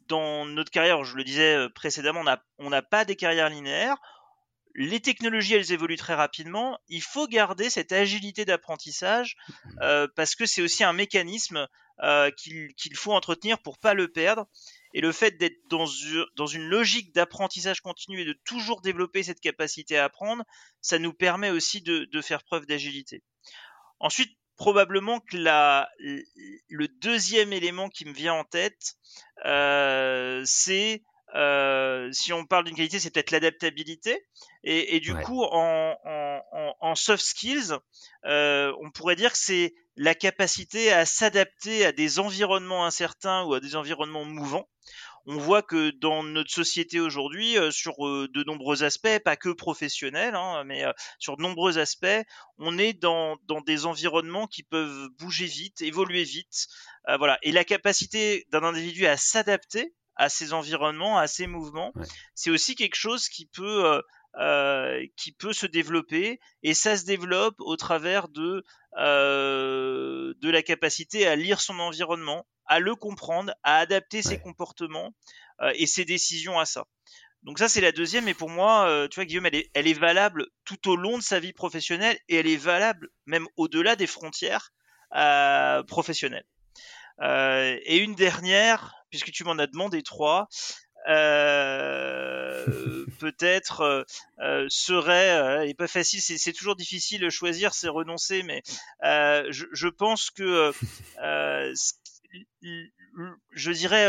dans 0.07 0.47
notre 0.47 0.71
carrière, 0.71 1.03
je 1.03 1.17
le 1.17 1.25
disais 1.25 1.57
euh, 1.57 1.69
précédemment, 1.69 2.23
on 2.59 2.71
n'a 2.71 2.83
pas 2.83 3.05
des 3.05 3.17
carrières 3.17 3.51
linéaires 3.51 3.99
les 4.77 5.01
technologies, 5.01 5.55
elles 5.55 5.73
évoluent 5.73 5.97
très 5.97 6.15
rapidement. 6.15 6.79
Il 6.89 7.03
faut 7.03 7.27
garder 7.27 7.71
cette 7.71 7.93
agilité 7.93 8.45
d'apprentissage 8.45 9.37
mmh. 9.37 9.79
euh, 9.81 10.09
parce 10.15 10.35
que 10.35 10.47
c'est 10.47 10.63
aussi 10.63 10.85
un 10.85 10.93
mécanisme 10.93 11.67
euh, 12.03 12.31
qu'il 12.31 12.95
faut 12.95 13.15
entretenir 13.15 13.59
pour 13.59 13.79
pas 13.79 13.95
le 13.95 14.09
perdre. 14.09 14.47
Et 14.93 15.01
le 15.01 15.13
fait 15.13 15.39
d'être 15.39 15.59
dans, 15.69 15.87
une 16.47 16.69
logique 16.69 17.15
d'apprentissage 17.15 17.81
continu 17.81 18.21
et 18.21 18.25
de 18.27 18.39
toujours 18.45 18.83
développer 18.83 19.23
cette 19.23 19.41
capacité 19.41 19.99
à 19.99 20.05
apprendre, 20.05 20.45
ça 20.83 20.99
nous 20.99 21.13
permet 21.15 21.51
aussi 21.51 21.81
de, 21.81 22.21
faire 22.21 22.45
preuve 22.45 22.67
d'agilité. 22.67 23.23
Ensuite, 23.99 24.37
probablement 24.57 25.21
que 25.21 25.37
le 25.39 26.89
deuxième 26.89 27.53
élément 27.53 27.89
qui 27.89 28.05
me 28.05 28.13
vient 28.13 28.35
en 28.35 28.45
tête, 28.45 28.97
euh, 29.47 30.43
c'est 30.45 31.03
euh, 31.37 32.11
si 32.13 32.33
on 32.33 32.47
parle 32.47 32.65
d'une 32.65 32.75
qualité, 32.75 32.99
c'est 32.99 33.11
peut-être 33.11 33.31
l'adaptabilité. 33.31 34.27
Et, 34.65 35.01
du 35.01 35.15
coup, 35.15 35.43
en, 35.45 36.95
soft 36.95 37.25
skills, 37.25 37.75
euh, 38.25 38.73
on 38.81 38.91
pourrait 38.91 39.17
dire 39.17 39.33
que 39.33 39.39
c'est 39.39 39.75
la 39.97 40.15
capacité 40.15 40.93
à 40.93 41.05
s'adapter 41.05 41.85
à 41.85 41.93
des 41.93 42.19
environnements 42.19 42.87
incertains 42.87 43.45
ou 43.45 43.55
à 43.55 43.61
des 43.61 43.77
environnements 43.77 44.25
mouvants 44.25 44.69
on 45.29 45.39
voit 45.39 45.63
que 45.63 45.91
dans 45.91 46.23
notre 46.23 46.53
société 46.53 47.01
aujourd'hui, 47.01 47.59
euh, 47.59 47.73
sur 47.73 47.97
de 47.99 48.45
nombreux 48.45 48.85
aspects, 48.85 49.19
pas 49.25 49.35
que 49.35 49.49
professionnels, 49.49 50.37
hein, 50.37 50.63
mais 50.63 50.85
sur 51.19 51.37
de 51.37 51.43
nombreux 51.43 51.79
aspects, 51.79 52.07
on 52.59 52.79
est 52.79 52.93
dans, 52.93 53.37
dans 53.49 53.61
des 53.61 53.87
environnements 53.87 54.47
qui 54.47 54.63
peuvent 54.63 55.09
bouger 55.19 55.47
vite, 55.47 55.83
évoluer 55.83 56.23
vite. 56.23 56.69
voilà. 57.19 57.39
Et 57.43 57.51
la 57.51 57.65
capacité 57.65 58.47
d'un 58.53 58.63
individu 58.63 59.07
à 59.07 59.17
s'adapter 59.17 59.97
à 60.17 60.29
ces 60.29 60.53
environnements, 60.53 61.19
à 61.19 61.27
ces 61.27 61.47
mouvements, 61.47 61.93
c'est 62.35 62.51
aussi 62.51 62.75
quelque 62.75 62.97
chose 62.97 63.29
qui 63.29 63.47
peut 63.47 64.01
euh, 64.39 65.07
qui 65.17 65.33
peut 65.33 65.55
se 65.55 65.67
développer 65.67 66.41
et 66.63 66.75
ça 66.75 66.97
se 66.97 67.07
développe 67.07 67.57
au 67.59 67.77
travers 67.77 68.29
de 68.29 68.65
euh, 68.99 70.35
de 70.39 70.51
la 70.51 70.63
capacité 70.63 71.27
à 71.27 71.37
lire 71.37 71.61
son 71.61 71.79
environnement, 71.79 72.47
à 72.67 72.79
le 72.79 72.95
comprendre, 72.95 73.55
à 73.63 73.79
adapter 73.79 74.23
ses 74.23 74.39
comportements 74.39 75.15
euh, 75.63 75.73
et 75.77 75.87
ses 75.87 76.05
décisions 76.05 76.59
à 76.59 76.67
ça. 76.67 76.85
Donc 77.45 77.59
ça 77.59 77.69
c'est 77.69 77.81
la 77.81 77.93
deuxième 77.93 78.29
et 78.29 78.35
pour 78.35 78.51
moi, 78.51 78.89
euh, 78.89 79.09
tu 79.09 79.17
vois 79.17 79.25
Guillaume, 79.25 79.47
elle 79.47 79.55
est, 79.55 79.71
elle 79.73 79.87
est 79.87 79.99
valable 79.99 80.47
tout 80.65 80.91
au 80.91 80.97
long 80.97 81.17
de 81.17 81.23
sa 81.23 81.41
vie 81.41 81.53
professionnelle 81.53 82.19
et 82.29 82.37
elle 82.37 82.47
est 82.47 82.57
valable 82.57 83.09
même 83.25 83.47
au-delà 83.57 83.97
des 83.97 84.07
frontières 84.07 84.73
euh, 85.15 85.83
professionnelles. 85.85 86.47
Euh, 87.21 87.79
et 87.85 87.99
une 87.99 88.15
dernière, 88.15 88.95
puisque 89.11 89.31
tu 89.31 89.45
m'en 89.45 89.59
as 89.59 89.67
demandé 89.67 90.03
trois, 90.03 90.49
euh, 91.09 92.65
peut-être 93.21 93.81
euh, 93.83 94.03
euh, 94.41 94.67
serait, 94.69 95.69
et 95.69 95.75
pas 95.75 95.87
facile, 95.87 96.21
c'est 96.21 96.53
toujours 96.53 96.77
difficile 96.77 97.21
de 97.21 97.31
choisir, 97.31 97.75
c'est 97.75 97.89
renoncer, 97.89 98.43
mais 98.43 98.63
je, 99.03 99.67
je, 99.73 99.89
pense 99.89 100.31
que 100.31 100.73
je 103.53 103.71
dirais 103.71 104.09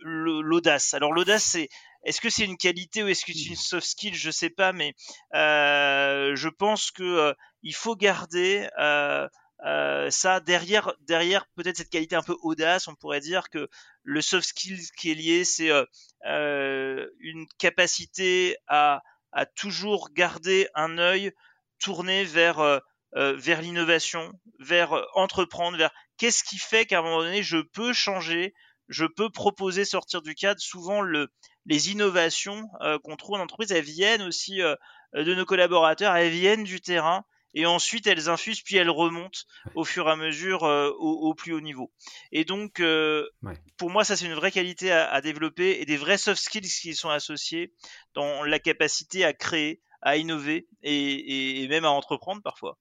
l'audace. 0.00 0.94
Alors 0.94 1.12
l'audace, 1.12 1.44
c'est 1.44 1.68
est-ce 2.04 2.20
que 2.20 2.30
c'est 2.30 2.44
une 2.44 2.56
qualité 2.56 3.04
ou 3.04 3.08
est-ce 3.08 3.24
que 3.24 3.32
c'est 3.32 3.44
une 3.44 3.54
soft 3.54 3.86
skill? 3.86 4.14
Je 4.14 4.30
sais 4.32 4.50
pas, 4.50 4.72
mais 4.72 4.94
je 5.32 6.48
pense 6.48 6.90
que 6.90 7.34
il 7.62 7.74
faut 7.74 7.94
garder 7.94 8.68
euh, 9.64 10.10
ça 10.10 10.40
derrière 10.40 10.92
derrière 11.02 11.46
peut-être 11.54 11.76
cette 11.76 11.90
qualité 11.90 12.16
un 12.16 12.22
peu 12.22 12.36
audace 12.42 12.88
on 12.88 12.96
pourrait 12.96 13.20
dire 13.20 13.48
que 13.48 13.68
le 14.02 14.20
soft 14.20 14.48
skill 14.48 14.80
qui 14.98 15.12
est 15.12 15.14
lié 15.14 15.44
c'est 15.44 15.70
euh, 15.70 15.84
euh, 16.26 17.08
une 17.20 17.46
capacité 17.58 18.56
à, 18.66 19.02
à 19.30 19.46
toujours 19.46 20.10
garder 20.10 20.68
un 20.74 20.98
œil 20.98 21.30
tourné 21.78 22.24
vers 22.24 22.80
vers 23.14 23.60
l'innovation 23.60 24.32
vers 24.58 25.04
entreprendre 25.14 25.76
vers 25.76 25.92
qu'est-ce 26.16 26.42
qui 26.42 26.58
fait 26.58 26.86
qu'à 26.86 26.98
un 26.98 27.02
moment 27.02 27.22
donné 27.22 27.44
je 27.44 27.58
peux 27.58 27.92
changer 27.92 28.54
je 28.88 29.04
peux 29.04 29.30
proposer 29.30 29.84
sortir 29.84 30.22
du 30.22 30.34
cadre. 30.34 30.60
Souvent 30.60 31.02
le 31.02 31.28
les 31.66 31.90
innovations 31.90 32.68
qu'on 33.04 33.16
trouve 33.16 33.36
en 33.36 33.42
entreprise 33.42 33.70
elles 33.70 33.84
viennent 33.84 34.22
aussi 34.22 34.58
de 34.58 35.34
nos 35.34 35.44
collaborateurs 35.44 36.16
elles 36.16 36.32
viennent 36.32 36.64
du 36.64 36.80
terrain 36.80 37.24
et 37.54 37.66
ensuite 37.66 38.06
elles 38.06 38.28
infusent 38.28 38.62
puis 38.62 38.76
elles 38.76 38.90
remontent 38.90 39.40
au 39.74 39.84
fur 39.84 40.08
et 40.08 40.10
à 40.10 40.16
mesure 40.16 40.64
euh, 40.64 40.90
au, 40.98 41.34
plus 41.34 41.52
haut 41.52 41.60
niveau. 41.60 41.92
Et 42.30 42.44
donc 42.44 42.80
euh, 42.80 43.28
pour 43.76 43.90
moi 43.90 44.04
ça 44.04 44.16
c'est 44.16 44.26
une 44.26 44.34
vraie 44.34 44.52
qualité 44.52 44.90
à, 44.92 45.20
développer 45.20 45.80
et 45.80 45.84
des 45.84 45.96
vrais 45.96 46.18
soft 46.18 46.40
skills 46.40 46.68
qui 46.68 46.94
sont 46.94 47.10
associés 47.10 47.72
dans 48.14 48.44
la 48.44 48.58
capacité 48.58 49.24
à 49.24 49.32
créer, 49.32 49.82
à 50.00 50.16
innover 50.16 50.68
et, 50.82 51.66
même 51.68 51.84
à 51.84 51.90
entreprendre 51.90 52.42
parfois. 52.42 52.78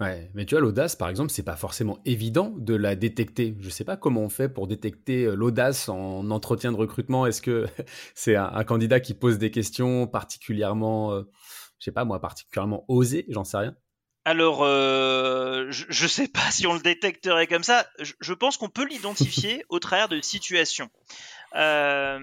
Ouais, 0.00 0.28
mais 0.34 0.44
tu 0.44 0.56
vois, 0.56 0.60
l'audace, 0.60 0.96
par 0.96 1.08
exemple, 1.08 1.30
c'est 1.30 1.44
pas 1.44 1.54
forcément 1.54 2.00
évident 2.04 2.52
de 2.56 2.74
la 2.74 2.96
détecter. 2.96 3.56
Je 3.60 3.70
sais 3.70 3.84
pas 3.84 3.96
comment 3.96 4.22
on 4.22 4.28
fait 4.28 4.48
pour 4.48 4.66
détecter 4.66 5.24
euh, 5.24 5.36
l'audace 5.36 5.88
en 5.88 6.32
entretien 6.32 6.72
de 6.72 6.76
recrutement. 6.76 7.26
Est-ce 7.26 7.40
que 7.40 7.66
c'est 8.16 8.34
un, 8.34 8.64
candidat 8.64 8.98
qui 8.98 9.14
pose 9.14 9.38
des 9.38 9.52
questions 9.52 10.08
particulièrement, 10.08 11.16
je 11.78 11.84
sais 11.84 11.92
pas 11.92 12.04
moi, 12.04 12.20
particulièrement 12.20 12.84
osées? 12.88 13.24
J'en 13.28 13.44
sais 13.44 13.58
rien. 13.58 13.76
Alors, 14.26 14.62
euh, 14.62 15.66
je 15.70 16.04
ne 16.04 16.08
sais 16.08 16.28
pas 16.28 16.40
si 16.50 16.66
on 16.66 16.74
le 16.74 16.80
détecterait 16.80 17.46
comme 17.46 17.64
ça. 17.64 17.86
Je, 17.98 18.32
pense 18.32 18.56
qu'on 18.56 18.70
peut 18.70 18.86
l'identifier 18.86 19.64
au 19.68 19.78
travers 19.78 20.08
de 20.08 20.20
situations. 20.20 20.90
Euh, 21.54 22.18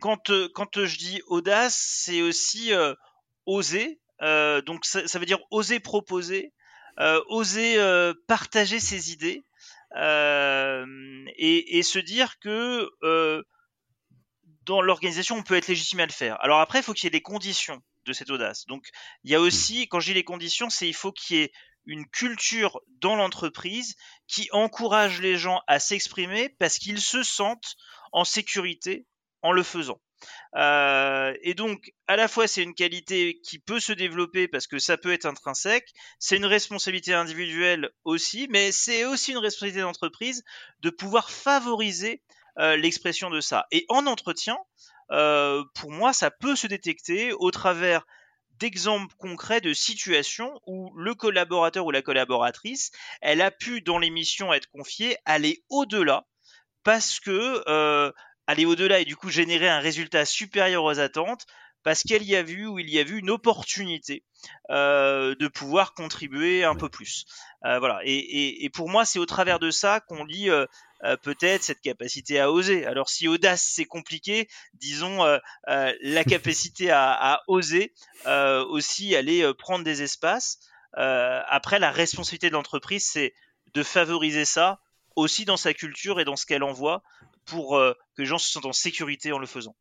quand, 0.00 0.30
quand 0.52 0.84
je 0.84 0.98
dis 0.98 1.22
audace, 1.28 1.76
c'est 1.76 2.22
aussi 2.22 2.74
euh, 2.74 2.94
oser. 3.46 4.00
donc, 4.20 4.84
ça, 4.84 5.18
veut 5.18 5.26
dire 5.26 5.40
oser 5.50 5.80
proposer, 5.80 6.52
oser 7.28 7.76
partager 8.26 8.80
ses 8.80 9.12
idées 9.12 9.42
et, 9.94 11.78
et, 11.78 11.82
se 11.82 11.98
dire 11.98 12.38
que 12.40 12.90
dans 14.66 14.82
l'organisation, 14.82 15.36
on 15.36 15.42
peut 15.42 15.56
être 15.56 15.68
légitimé 15.68 16.02
à 16.02 16.06
le 16.06 16.12
faire. 16.12 16.36
Alors 16.42 16.60
après, 16.60 16.80
il 16.80 16.82
faut 16.82 16.92
qu'il 16.92 17.04
y 17.04 17.08
ait 17.08 17.10
des 17.10 17.22
conditions 17.22 17.82
de 18.04 18.12
cette 18.12 18.30
audace. 18.30 18.66
Donc, 18.66 18.88
il 19.24 19.30
y 19.30 19.34
a 19.34 19.38
mmh. 19.38 19.42
aussi, 19.42 19.88
quand 19.88 20.00
j'ai 20.00 20.14
les 20.14 20.24
conditions, 20.24 20.70
c'est 20.70 20.88
il 20.88 20.94
faut 20.94 21.12
qu'il 21.12 21.36
y 21.36 21.40
ait 21.42 21.52
une 21.86 22.06
culture 22.08 22.80
dans 23.00 23.16
l'entreprise 23.16 23.96
qui 24.28 24.48
encourage 24.52 25.20
les 25.20 25.36
gens 25.36 25.60
à 25.66 25.78
s'exprimer 25.78 26.48
parce 26.58 26.78
qu'ils 26.78 27.00
se 27.00 27.22
sentent 27.22 27.76
en 28.12 28.24
sécurité 28.24 29.06
en 29.42 29.52
le 29.52 29.62
faisant. 29.62 30.00
Euh, 30.54 31.34
et 31.42 31.54
donc, 31.54 31.92
à 32.06 32.16
la 32.16 32.28
fois, 32.28 32.46
c'est 32.46 32.62
une 32.62 32.74
qualité 32.74 33.40
qui 33.42 33.58
peut 33.58 33.80
se 33.80 33.92
développer 33.92 34.46
parce 34.46 34.68
que 34.68 34.78
ça 34.78 34.96
peut 34.96 35.12
être 35.12 35.26
intrinsèque, 35.26 35.88
c'est 36.20 36.36
une 36.36 36.46
responsabilité 36.46 37.14
individuelle 37.14 37.90
aussi, 38.04 38.46
mais 38.50 38.70
c'est 38.70 39.04
aussi 39.04 39.32
une 39.32 39.38
responsabilité 39.38 39.80
d'entreprise 39.80 40.44
de 40.80 40.90
pouvoir 40.90 41.30
favoriser 41.30 42.22
euh, 42.58 42.76
l'expression 42.76 43.30
de 43.30 43.40
ça. 43.40 43.66
Et 43.72 43.84
en 43.88 44.06
entretien, 44.06 44.58
euh, 45.12 45.62
pour 45.74 45.90
moi, 45.90 46.12
ça 46.12 46.30
peut 46.30 46.56
se 46.56 46.66
détecter 46.66 47.32
au 47.32 47.50
travers 47.50 48.06
d'exemples 48.58 49.14
concrets 49.18 49.60
de 49.60 49.72
situations 49.72 50.60
où 50.66 50.92
le 50.96 51.14
collaborateur 51.14 51.84
ou 51.84 51.90
la 51.90 52.02
collaboratrice, 52.02 52.92
elle 53.20 53.42
a 53.42 53.50
pu 53.50 53.80
dans 53.80 53.98
l'émission 53.98 54.52
être 54.52 54.70
confiée 54.70 55.16
aller 55.24 55.64
au-delà 55.68 56.26
parce 56.84 57.20
que 57.20 57.62
euh, 57.68 58.12
aller 58.46 58.64
au-delà 58.64 59.00
et 59.00 59.04
du 59.04 59.16
coup 59.16 59.30
générer 59.30 59.68
un 59.68 59.80
résultat 59.80 60.24
supérieur 60.24 60.84
aux 60.84 60.98
attentes 60.98 61.46
parce 61.82 62.02
qu'elle 62.02 62.22
y 62.22 62.36
a 62.36 62.42
vu 62.42 62.66
ou 62.66 62.78
il 62.78 62.90
y 62.90 62.98
a 62.98 63.04
vu 63.04 63.18
une 63.18 63.30
opportunité 63.30 64.24
euh, 64.70 65.34
de 65.34 65.48
pouvoir 65.48 65.94
contribuer 65.94 66.64
un 66.64 66.74
peu 66.74 66.88
plus. 66.88 67.24
Euh, 67.64 67.78
voilà. 67.78 68.00
Et, 68.04 68.70
pour 68.72 68.88
moi, 68.88 69.04
c'est 69.04 69.18
au 69.18 69.26
travers 69.26 69.58
de 69.58 69.70
ça 69.70 70.00
qu'on 70.00 70.24
lit 70.24 70.50
euh, 70.50 70.66
peut-être 71.22 71.62
cette 71.62 71.80
capacité 71.80 72.38
à 72.40 72.50
oser. 72.50 72.86
Alors 72.86 73.08
si 73.08 73.26
audace 73.26 73.62
c'est 73.62 73.84
compliqué, 73.84 74.48
disons 74.74 75.24
la 75.66 76.24
capacité 76.28 76.90
à, 76.90 77.42
oser 77.48 77.92
aussi 78.26 79.16
aller 79.16 79.52
prendre 79.54 79.84
des 79.84 80.02
espaces. 80.02 80.58
après, 80.94 81.78
la 81.78 81.90
responsabilité 81.90 82.48
de 82.48 82.54
l'entreprise, 82.54 83.04
c'est 83.04 83.34
de 83.74 83.82
favoriser 83.82 84.44
ça 84.44 84.80
aussi 85.16 85.44
dans 85.44 85.56
sa 85.56 85.74
culture 85.74 86.20
et 86.20 86.24
dans 86.24 86.36
ce 86.36 86.46
qu'elle 86.46 86.62
envoie 86.62 87.02
pour 87.44 87.76
que 87.78 88.22
les 88.22 88.26
gens 88.26 88.38
se 88.38 88.50
sentent 88.50 88.66
en 88.66 88.72
sécurité 88.72 89.32
en 89.32 89.38
le 89.38 89.46
faisant. 89.46 89.74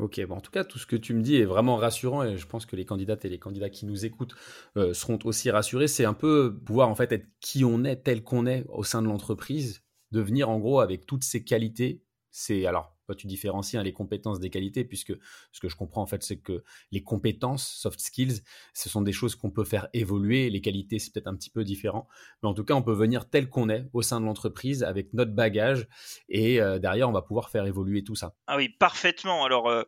Ok, 0.00 0.20
bon, 0.26 0.36
en 0.36 0.40
tout 0.40 0.50
cas, 0.50 0.64
tout 0.64 0.78
ce 0.78 0.86
que 0.86 0.96
tu 0.96 1.14
me 1.14 1.22
dis 1.22 1.36
est 1.36 1.44
vraiment 1.44 1.76
rassurant 1.76 2.24
et 2.24 2.36
je 2.36 2.46
pense 2.46 2.66
que 2.66 2.74
les 2.74 2.84
candidates 2.84 3.24
et 3.24 3.28
les 3.28 3.38
candidats 3.38 3.70
qui 3.70 3.86
nous 3.86 4.04
écoutent 4.04 4.34
euh, 4.76 4.92
seront 4.92 5.20
aussi 5.24 5.50
rassurés. 5.52 5.86
C'est 5.86 6.04
un 6.04 6.14
peu 6.14 6.58
pouvoir 6.64 6.88
en 6.88 6.96
fait 6.96 7.12
être 7.12 7.26
qui 7.40 7.64
on 7.64 7.84
est, 7.84 7.96
tel 8.02 8.24
qu'on 8.24 8.46
est 8.46 8.64
au 8.68 8.82
sein 8.82 9.02
de 9.02 9.06
l'entreprise, 9.06 9.84
devenir 10.10 10.50
en 10.50 10.58
gros 10.58 10.80
avec 10.80 11.06
toutes 11.06 11.22
ces 11.22 11.44
qualités. 11.44 12.02
C'est 12.32 12.66
alors 12.66 12.93
tu 13.12 13.26
différencies 13.26 13.76
hein, 13.76 13.82
les 13.82 13.92
compétences 13.92 14.40
des 14.40 14.50
qualités, 14.50 14.84
puisque 14.84 15.12
ce 15.52 15.60
que 15.60 15.68
je 15.68 15.76
comprends 15.76 16.02
en 16.02 16.06
fait, 16.06 16.22
c'est 16.22 16.38
que 16.38 16.64
les 16.90 17.02
compétences, 17.02 17.66
soft 17.66 18.00
skills, 18.00 18.40
ce 18.72 18.88
sont 18.88 19.02
des 19.02 19.12
choses 19.12 19.34
qu'on 19.34 19.50
peut 19.50 19.64
faire 19.64 19.88
évoluer. 19.92 20.48
Les 20.48 20.60
qualités, 20.60 20.98
c'est 20.98 21.12
peut-être 21.12 21.26
un 21.26 21.36
petit 21.36 21.50
peu 21.50 21.64
différent, 21.64 22.08
mais 22.42 22.48
en 22.48 22.54
tout 22.54 22.64
cas, 22.64 22.74
on 22.74 22.82
peut 22.82 22.94
venir 22.94 23.28
tel 23.28 23.50
qu'on 23.50 23.68
est 23.68 23.86
au 23.92 24.02
sein 24.02 24.20
de 24.20 24.26
l'entreprise 24.26 24.82
avec 24.82 25.12
notre 25.12 25.32
bagage, 25.32 25.88
et 26.28 26.60
euh, 26.60 26.78
derrière, 26.78 27.08
on 27.08 27.12
va 27.12 27.22
pouvoir 27.22 27.50
faire 27.50 27.66
évoluer 27.66 28.04
tout 28.04 28.14
ça. 28.16 28.34
Ah 28.46 28.56
oui, 28.56 28.68
parfaitement. 28.68 29.44
Alors. 29.44 29.68
Euh, 29.68 29.82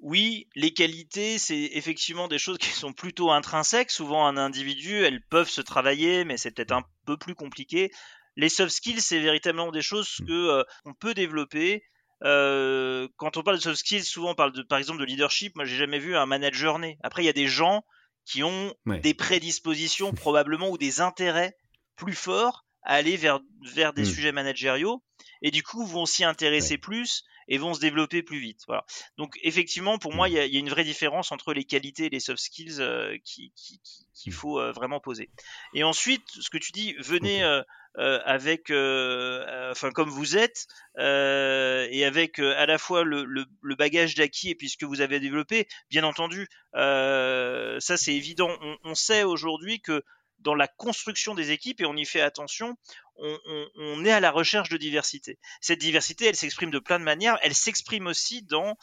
oui, 0.00 0.48
les 0.54 0.72
qualités, 0.72 1.38
c'est 1.38 1.70
effectivement 1.72 2.28
des 2.28 2.38
choses 2.38 2.58
qui 2.58 2.68
sont 2.68 2.92
plutôt 2.92 3.32
intrinsèques. 3.32 3.90
Souvent, 3.90 4.26
un 4.26 4.36
individu, 4.36 5.02
elles 5.02 5.22
peuvent 5.28 5.48
se 5.48 5.60
travailler, 5.60 6.24
mais 6.24 6.36
c'est 6.36 6.52
peut-être 6.52 6.72
un 6.72 6.84
peu 7.04 7.16
plus 7.16 7.34
compliqué. 7.34 7.90
Les 8.36 8.48
soft 8.48 8.70
skills, 8.70 9.00
c'est 9.00 9.18
véritablement 9.18 9.72
des 9.72 9.82
choses 9.82 10.20
mmh. 10.20 10.26
que 10.26 10.32
euh, 10.32 10.62
on 10.84 10.94
peut 10.94 11.14
développer 11.14 11.82
euh, 12.24 13.08
quand 13.16 13.36
on 13.36 13.42
parle 13.42 13.58
de 13.58 13.62
soft 13.62 13.76
skills, 13.76 14.04
souvent 14.04 14.30
on 14.30 14.34
parle 14.34 14.52
de, 14.52 14.62
par 14.62 14.78
exemple 14.78 15.00
de 15.00 15.04
leadership. 15.04 15.54
Moi, 15.56 15.64
j'ai 15.64 15.76
jamais 15.76 15.98
vu 15.98 16.16
un 16.16 16.26
manager 16.26 16.78
né. 16.78 16.98
Après, 17.02 17.22
il 17.22 17.26
y 17.26 17.30
a 17.30 17.34
des 17.34 17.48
gens 17.48 17.84
qui 18.24 18.42
ont 18.42 18.74
des 19.02 19.14
prédispositions 19.14 20.12
probablement 20.12 20.68
ou 20.70 20.78
des 20.78 21.00
intérêts 21.00 21.56
plus 21.96 22.14
forts 22.14 22.66
à 22.82 22.94
aller 22.94 23.16
vers, 23.16 23.40
vers 23.74 23.92
des 23.92 24.02
hmm. 24.02 24.12
sujets 24.12 24.32
managériaux. 24.32 25.02
et 25.42 25.50
du 25.50 25.62
coup 25.62 25.84
vont 25.84 26.06
s'y 26.06 26.24
intéresser 26.24 26.78
plus 26.78 27.24
et 27.48 27.58
vont 27.58 27.74
se 27.74 27.80
développer 27.80 28.22
plus 28.22 28.38
vite. 28.38 28.60
Voilà. 28.66 28.84
Donc 29.16 29.38
effectivement, 29.42 29.98
pour 29.98 30.14
moi, 30.14 30.28
il 30.28 30.34
y, 30.34 30.38
a 30.38 30.44
une 30.44 30.68
vraie 30.68 30.84
différence 30.84 31.32
entre 31.32 31.54
les 31.54 31.64
qualités 31.64 32.06
et 32.06 32.10
les 32.10 32.20
soft 32.20 32.42
skills 32.42 32.80
euh, 32.80 33.16
qu'il 33.24 33.50
qui, 33.52 33.80
qui, 34.14 34.30
mmh. 34.30 34.32
faut 34.32 34.60
euh, 34.60 34.72
vraiment 34.72 35.00
poser. 35.00 35.30
Et 35.74 35.82
ensuite, 35.82 36.24
ce 36.28 36.50
que 36.50 36.58
tu 36.58 36.72
dis, 36.72 36.94
venez 36.98 37.42
euh, 37.42 37.62
avec, 37.96 38.70
enfin 38.70 39.90
comme 39.92 40.10
vous 40.10 40.36
êtes, 40.36 40.66
et 40.98 42.04
avec 42.04 42.38
à 42.38 42.66
la 42.66 42.78
fois 42.78 43.04
le, 43.04 43.24
le, 43.24 43.74
bagage 43.74 44.14
d'acquis 44.14 44.50
et 44.50 44.54
puis 44.54 44.68
ce 44.68 44.76
que 44.76 44.86
vous 44.86 45.00
avez 45.00 45.20
développé. 45.20 45.66
Bien 45.90 46.04
entendu, 46.04 46.48
ça 46.74 47.96
c'est 47.96 48.14
évident. 48.14 48.50
On, 48.60 48.76
on 48.84 48.94
sait 48.94 49.24
aujourd'hui 49.24 49.80
que 49.80 50.02
dans 50.40 50.54
la 50.54 50.68
construction 50.68 51.34
des 51.34 51.50
équipes 51.50 51.80
et 51.80 51.86
on 51.86 51.96
y 51.96 52.04
fait 52.04 52.20
attention, 52.20 52.76
on, 53.16 54.04
est 54.04 54.12
à 54.12 54.20
la 54.20 54.30
recherche 54.30 54.68
de 54.68 54.76
diversité. 54.76 55.38
Cette 55.60 55.80
diversité, 55.80 56.26
elle 56.26 56.36
s'exprime 56.36 56.70
de 56.70 56.78
plein 56.78 56.98
de 56.98 57.04
manières. 57.04 57.38
Elle 57.42 57.54
s'exprime 57.54 58.06
aussi 58.06 58.42
dans, 58.42 58.76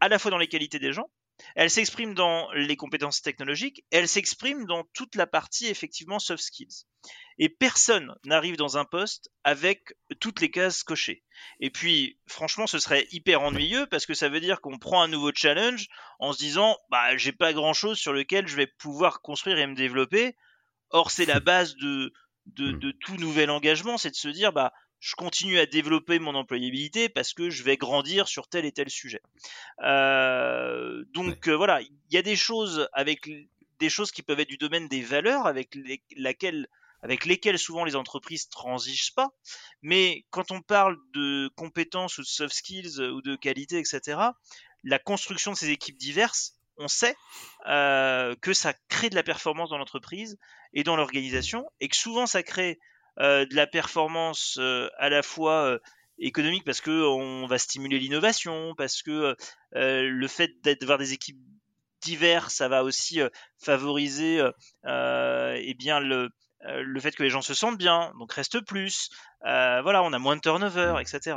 à 0.00 0.08
la 0.08 0.18
fois 0.18 0.30
dans 0.30 0.38
les 0.38 0.48
qualités 0.48 0.78
des 0.78 0.92
gens, 0.92 1.10
elle 1.54 1.70
s'exprime 1.70 2.14
dans 2.14 2.50
les 2.52 2.76
compétences 2.76 3.22
technologiques, 3.22 3.84
elle 3.90 4.08
s'exprime 4.08 4.64
dans 4.66 4.84
toute 4.94 5.14
la 5.16 5.26
partie 5.26 5.66
effectivement 5.66 6.18
soft 6.18 6.42
skills. 6.42 6.86
Et 7.38 7.48
personne 7.48 8.14
n'arrive 8.24 8.56
dans 8.56 8.76
un 8.78 8.84
poste 8.84 9.30
avec 9.42 9.94
toutes 10.20 10.40
les 10.40 10.50
cases 10.50 10.84
cochées. 10.84 11.24
Et 11.60 11.70
puis, 11.70 12.18
franchement, 12.26 12.66
ce 12.66 12.78
serait 12.78 13.08
hyper 13.10 13.42
ennuyeux 13.42 13.86
parce 13.86 14.06
que 14.06 14.14
ça 14.14 14.28
veut 14.28 14.40
dire 14.40 14.60
qu'on 14.60 14.78
prend 14.78 15.02
un 15.02 15.08
nouveau 15.08 15.32
challenge 15.34 15.88
en 16.18 16.32
se 16.32 16.38
disant, 16.38 16.76
bah, 16.90 17.16
j'ai 17.16 17.32
pas 17.32 17.52
grand 17.52 17.72
chose 17.72 17.98
sur 17.98 18.12
lequel 18.12 18.46
je 18.46 18.56
vais 18.56 18.66
pouvoir 18.66 19.22
construire 19.22 19.58
et 19.58 19.66
me 19.66 19.74
développer. 19.74 20.36
Or, 20.90 21.10
c'est 21.10 21.24
la 21.24 21.40
base 21.40 21.74
de, 21.76 22.12
Hmm. 22.58 22.78
de, 22.78 22.90
tout 22.90 23.16
nouvel 23.16 23.50
engagement, 23.50 23.98
c'est 23.98 24.10
de 24.10 24.16
se 24.16 24.28
dire 24.28 24.52
bah 24.52 24.72
je 25.02 25.16
continue 25.16 25.58
à 25.58 25.66
développer 25.66 26.20
mon 26.20 26.36
employabilité 26.36 27.08
parce 27.08 27.34
que 27.34 27.50
je 27.50 27.64
vais 27.64 27.76
grandir 27.76 28.28
sur 28.28 28.46
tel 28.46 28.64
et 28.64 28.70
tel 28.70 28.88
sujet. 28.88 29.20
Euh, 29.82 31.04
donc 31.12 31.48
euh, 31.48 31.56
voilà, 31.56 31.80
il 31.80 31.90
y 32.12 32.16
a 32.16 32.22
des 32.22 32.36
choses 32.36 32.88
avec 32.92 33.28
des 33.80 33.90
choses 33.90 34.12
qui 34.12 34.22
peuvent 34.22 34.38
être 34.38 34.48
du 34.48 34.58
domaine 34.58 34.86
des 34.86 35.02
valeurs 35.02 35.46
avec 35.46 35.76
laquelle 36.16 36.68
avec 37.02 37.24
lesquelles 37.24 37.58
souvent 37.58 37.84
les 37.84 37.96
entreprises 37.96 38.48
transigent 38.48 39.12
pas. 39.16 39.30
Mais 39.82 40.24
quand 40.30 40.52
on 40.52 40.60
parle 40.60 40.96
de 41.14 41.48
compétences 41.56 42.18
ou 42.18 42.22
de 42.22 42.26
soft 42.28 42.54
skills 42.54 43.00
ou 43.00 43.22
de 43.22 43.34
qualité, 43.34 43.80
etc., 43.80 44.20
la 44.84 45.00
construction 45.00 45.50
de 45.50 45.56
ces 45.56 45.70
équipes 45.70 45.98
diverses, 45.98 46.54
on 46.76 46.86
sait 46.86 47.16
euh, 47.66 48.36
que 48.40 48.52
ça 48.52 48.72
crée 48.88 49.10
de 49.10 49.16
la 49.16 49.24
performance 49.24 49.70
dans 49.70 49.78
l'entreprise 49.78 50.38
et 50.74 50.84
dans 50.84 50.94
l'organisation, 50.94 51.68
et 51.80 51.88
que 51.88 51.96
souvent 51.96 52.26
ça 52.26 52.44
crée 52.44 52.78
euh, 52.78 52.91
de 53.18 53.54
la 53.54 53.66
performance 53.66 54.56
euh, 54.58 54.88
à 54.98 55.08
la 55.08 55.22
fois 55.22 55.78
économique 56.18 56.64
parce 56.64 56.80
que 56.80 57.04
on 57.04 57.46
va 57.46 57.58
stimuler 57.58 57.98
l'innovation, 57.98 58.74
parce 58.76 59.02
que 59.02 59.36
le 59.72 60.28
fait 60.28 60.52
d'avoir 60.62 60.98
des 60.98 61.12
équipes 61.12 61.40
diverses, 62.00 62.54
ça 62.54 62.68
va 62.68 62.84
aussi 62.84 63.20
favoriser 63.58 64.42
eh 64.84 65.74
bien 65.74 66.00
le 66.00 66.30
le 66.64 67.00
fait 67.00 67.10
que 67.10 67.24
les 67.24 67.28
gens 67.28 67.42
se 67.42 67.54
sentent 67.54 67.78
bien, 67.78 68.12
donc 68.20 68.32
reste 68.32 68.60
plus. 68.60 69.10
voilà, 69.40 70.02
on 70.04 70.12
a 70.12 70.18
moins 70.18 70.36
de 70.36 70.40
turnover, 70.40 70.94
etc. 71.00 71.36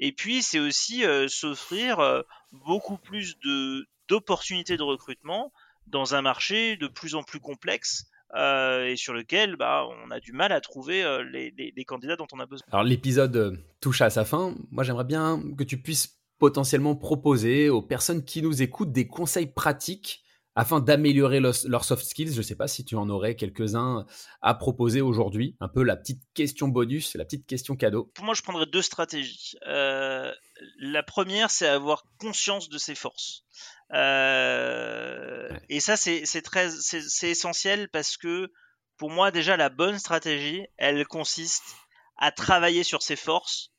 Et 0.00 0.12
puis 0.12 0.42
c'est 0.42 0.58
aussi 0.58 1.04
s'offrir 1.28 2.24
beaucoup 2.52 2.98
plus 2.98 3.38
de 3.38 3.88
d'opportunités 4.08 4.76
de 4.76 4.82
recrutement 4.82 5.52
dans 5.86 6.14
un 6.14 6.22
marché 6.22 6.76
de 6.76 6.88
plus 6.88 7.14
en 7.14 7.22
plus 7.22 7.40
complexe 7.40 8.06
euh, 8.34 8.86
et 8.86 8.96
sur 8.96 9.12
lequel 9.14 9.56
bah, 9.56 9.86
on 10.04 10.10
a 10.10 10.20
du 10.20 10.32
mal 10.32 10.52
à 10.52 10.60
trouver 10.60 11.04
euh, 11.04 11.22
les, 11.22 11.52
les, 11.56 11.84
candidats 11.84 12.16
dont 12.16 12.26
on 12.32 12.40
a 12.40 12.46
besoin. 12.46 12.66
Alors 12.72 12.84
l'épisode 12.84 13.36
euh, 13.36 13.56
touche 13.80 14.00
à 14.00 14.10
sa 14.10 14.24
fin. 14.24 14.54
Moi 14.70 14.84
j'aimerais 14.84 15.04
bien 15.04 15.42
que 15.56 15.64
tu 15.64 15.80
puisses 15.80 16.18
potentiellement 16.38 16.96
proposer 16.96 17.68
aux 17.70 17.82
personnes 17.82 18.24
qui 18.24 18.42
nous 18.42 18.62
écoutent 18.62 18.92
des 18.92 19.06
conseils 19.06 19.46
pratiques 19.46 20.24
afin 20.56 20.80
d'améliorer 20.80 21.38
leurs 21.38 21.84
soft 21.84 22.04
skills. 22.04 22.32
Je 22.32 22.38
ne 22.38 22.42
sais 22.42 22.56
pas 22.56 22.66
si 22.66 22.84
tu 22.84 22.96
en 22.96 23.08
aurais 23.10 23.36
quelques-uns 23.36 24.06
à 24.40 24.54
proposer 24.54 25.02
aujourd'hui. 25.02 25.54
Un 25.60 25.68
peu 25.68 25.82
la 25.82 25.96
petite 25.96 26.22
question 26.34 26.68
bonus, 26.68 27.14
la 27.14 27.26
petite 27.26 27.46
question 27.46 27.76
cadeau. 27.76 28.10
Pour 28.14 28.24
moi, 28.24 28.34
je 28.34 28.42
prendrais 28.42 28.64
deux 28.64 28.82
stratégies. 28.82 29.54
Euh, 29.66 30.32
la 30.78 31.02
première, 31.02 31.50
c'est 31.50 31.68
avoir 31.68 32.06
conscience 32.18 32.70
de 32.70 32.78
ses 32.78 32.94
forces. 32.94 33.44
Euh, 33.92 35.48
et 35.68 35.80
ça, 35.80 35.96
c'est 35.96 36.42
très, 36.42 36.70
c'est 36.70 37.30
essentiel 37.30 37.88
parce 37.90 38.16
que 38.16 38.52
pour 38.96 39.10
moi, 39.10 39.30
déjà, 39.30 39.56
la 39.56 39.68
bonne 39.68 39.98
stratégie, 39.98 40.66
elle 40.76 41.06
consiste 41.06 41.76
à 42.16 42.32
travailler 42.32 42.82
sur 42.82 43.02
ses 43.02 43.16
forces 43.16 43.72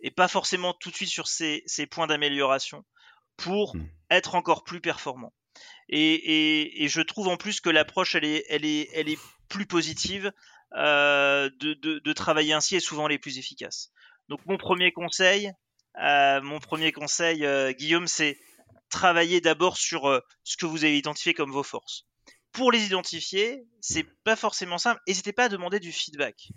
et 0.00 0.10
pas 0.10 0.28
forcément 0.28 0.74
tout 0.74 0.90
de 0.90 0.94
suite 0.94 1.08
sur 1.08 1.26
ses, 1.26 1.64
points 1.90 2.06
d'amélioration 2.06 2.84
pour 3.36 3.76
hmm. 3.76 3.88
être 4.10 4.34
encore 4.34 4.64
plus 4.64 4.80
performant. 4.80 5.32
Et, 5.88 6.86
je 6.88 7.00
trouve 7.00 7.28
en 7.28 7.36
plus 7.36 7.60
que 7.60 7.70
l'approche, 7.70 8.14
elle 8.14 8.24
est, 8.24 8.44
elle, 8.48 8.64
est, 8.64 8.88
elle 8.94 9.08
est 9.08 9.18
plus 9.48 9.66
positive. 9.66 10.32
Euh, 10.74 11.48
de, 11.60 11.72
de, 11.72 12.12
travailler 12.12 12.52
ainsi 12.52 12.76
est 12.76 12.80
souvent 12.80 13.08
les 13.08 13.18
plus 13.18 13.38
efficaces. 13.38 13.90
Donc 14.28 14.44
mon 14.44 14.58
premier 14.58 14.92
conseil, 14.92 15.50
euh, 16.02 16.42
mon 16.42 16.60
premier 16.60 16.92
conseil, 16.92 17.46
euh, 17.46 17.72
Guillaume, 17.72 18.06
c'est 18.06 18.38
travailler 18.88 19.40
d'abord 19.40 19.76
sur 19.76 20.08
euh, 20.08 20.20
ce 20.44 20.56
que 20.56 20.66
vous 20.66 20.84
avez 20.84 20.98
identifié 20.98 21.34
comme 21.34 21.52
vos 21.52 21.62
forces. 21.62 22.06
Pour 22.52 22.72
les 22.72 22.86
identifier, 22.86 23.64
c'est 23.80 24.06
pas 24.24 24.36
forcément 24.36 24.78
simple. 24.78 25.00
N'hésitez 25.06 25.32
pas 25.32 25.44
à 25.44 25.48
demander 25.48 25.80
du 25.80 25.92
feedback. 25.92 26.48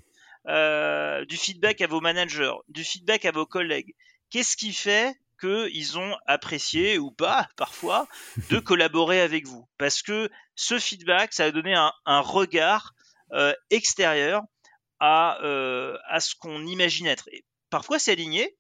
du 1.28 1.38
feedback 1.38 1.82
à 1.82 1.88
vos 1.88 2.02
managers, 2.02 2.56
du 2.70 2.84
feedback 2.84 3.26
à 3.26 3.32
vos 3.32 3.46
collègues. 3.46 3.94
Qu'est-ce 4.30 4.56
qui 4.56 4.74
fait 4.74 5.16
qu'ils 5.40 5.98
ont 5.98 6.16
apprécié 6.26 6.98
ou 6.98 7.12
pas 7.12 7.50
parfois 7.58 8.08
de 8.50 8.60
collaborer 8.60 9.22
avec 9.22 9.46
vous? 9.46 9.68
Parce 9.78 10.02
que 10.02 10.30
ce 10.56 10.80
feedback, 10.80 11.34
ça 11.34 11.46
va 11.46 11.52
donner 11.52 11.76
un, 11.76 12.20
regard 12.22 12.94
extérieur 13.70 14.42
à, 15.00 15.38
à 16.08 16.20
ce 16.20 16.36
qu'on 16.36 16.66
imagine 16.66 17.08
être. 17.08 17.28
Et 17.32 17.46
parfois 17.70 18.00
c'est 18.00 18.12
aligné, 18.12 18.58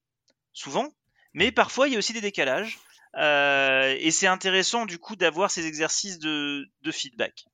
souvent, 0.53 0.93
mais 1.33 1.51
parfois 1.51 1.87
il 1.87 1.93
y 1.93 1.95
a 1.95 1.99
aussi 1.99 2.13
des 2.13 2.21
décalages. 2.21 2.79
Euh, 3.17 3.95
et 3.99 4.11
c'est 4.11 4.27
intéressant 4.27 4.85
du 4.85 4.97
coup 4.97 5.15
d'avoir 5.15 5.51
ces 5.51 5.65
exercices 5.65 6.19
de, 6.19 6.65
feedback. 6.91 7.45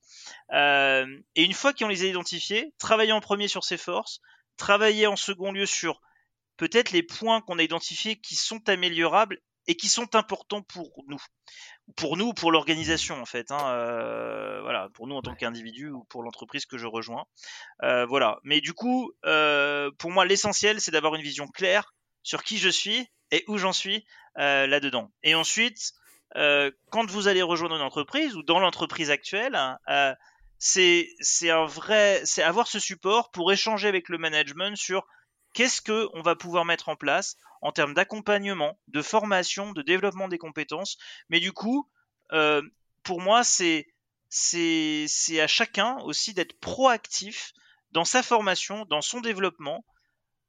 Euh, 0.54 1.06
et 1.36 1.44
une 1.44 1.54
fois 1.54 1.74
qu'on 1.74 1.88
les 1.88 2.04
a 2.04 2.08
identifiés, 2.08 2.74
travailler 2.78 3.12
en 3.12 3.22
premier 3.22 3.48
sur 3.48 3.64
ses 3.64 3.78
forces, 3.78 4.22
travailler 4.58 5.08
en 5.08 5.16
second 5.16 5.52
lieu 5.52 5.66
sur 5.66 6.02
peut-être 6.58 6.92
les 6.92 7.04
points 7.04 7.42
qu'on 7.42 7.60
a 7.60 7.64
identifiés 7.64 8.18
qui 8.18 8.36
sont 8.36 8.68
améliorables 8.70 9.40
et 9.70 9.76
qui 9.76 9.90
sont 9.90 10.16
importants 10.16 10.62
pour 10.62 11.04
nous, 11.08 11.22
pour 11.98 12.16
nous, 12.18 12.34
pour 12.34 12.52
l'organisation 12.52 13.20
en 13.20 13.26
fait. 13.26 13.52
Hein, 13.52 13.68
euh, 13.68 14.62
voilà, 14.62 14.90
pour 14.94 15.08
nous 15.08 15.16
en 15.16 15.22
tant 15.22 15.36
qu'individu 15.36 15.90
ou 15.90 16.04
pour 16.06 16.24
l'entreprise 16.24 16.66
que 16.66 16.78
je 16.78 16.88
rejoins. 16.88 17.26
voilà. 17.82 18.40
Mais 18.44 18.62
du 18.62 18.74
coup, 18.74 19.12
pour 19.22 20.12
moi, 20.12 20.26
l'essentiel, 20.26 20.80
c'est 20.80 20.92
d'avoir 20.92 21.16
une 21.16 21.22
vision 21.22 21.48
claire 21.48 21.97
sur 22.24 22.44
qui 22.44 22.58
je 22.58 22.70
suis 22.70 23.08
et 23.32 23.44
où 23.48 23.58
j'en 23.58 23.74
suis 23.74 24.06
euh, 24.38 24.68
là-dedans. 24.68 25.12
Et 25.24 25.36
ensuite, 25.36 25.94
euh, 26.36 26.72
quand 26.92 27.10
vous 27.10 27.28
allez 27.28 27.42
rejoindre 27.42 27.76
une 27.76 27.82
entreprise 27.82 28.36
ou 28.36 28.44
dans 28.44 28.60
l'entreprise 28.60 29.10
actuelle, 29.10 29.58
euh, 29.90 30.14
c'est 30.60 31.16
un 31.44 31.66
vrai, 31.66 32.22
c'est 32.24 32.44
avoir 32.44 32.68
ce 32.68 32.80
support 32.80 33.32
pour 33.32 33.52
échanger 33.52 33.88
avec 33.88 34.10
le 34.10 34.18
management 34.18 34.76
sur 34.76 35.06
qu'est-ce 35.54 35.82
que 35.82 36.08
on 36.14 36.22
va 36.22 36.36
pouvoir 36.36 36.66
mettre 36.66 36.90
en 36.90 36.96
place 36.96 37.38
en 37.62 37.72
termes 37.72 37.94
d'accompagnement, 37.94 38.80
de 38.88 39.02
formation, 39.02 39.72
de 39.72 39.82
développement 39.82 40.28
des 40.28 40.38
compétences. 40.38 40.98
Mais 41.30 41.40
du 41.40 41.52
coup, 41.52 41.90
pour 43.04 43.22
moi, 43.22 43.44
c'est 43.44 43.88
c'est 44.30 45.40
à 45.40 45.48
chacun 45.48 45.98
aussi 46.00 46.34
d'être 46.34 46.60
proactif 46.60 47.54
dans 47.92 48.06
sa 48.06 48.22
formation, 48.22 48.86
dans 48.86 49.02
son 49.02 49.22
développement, 49.22 49.86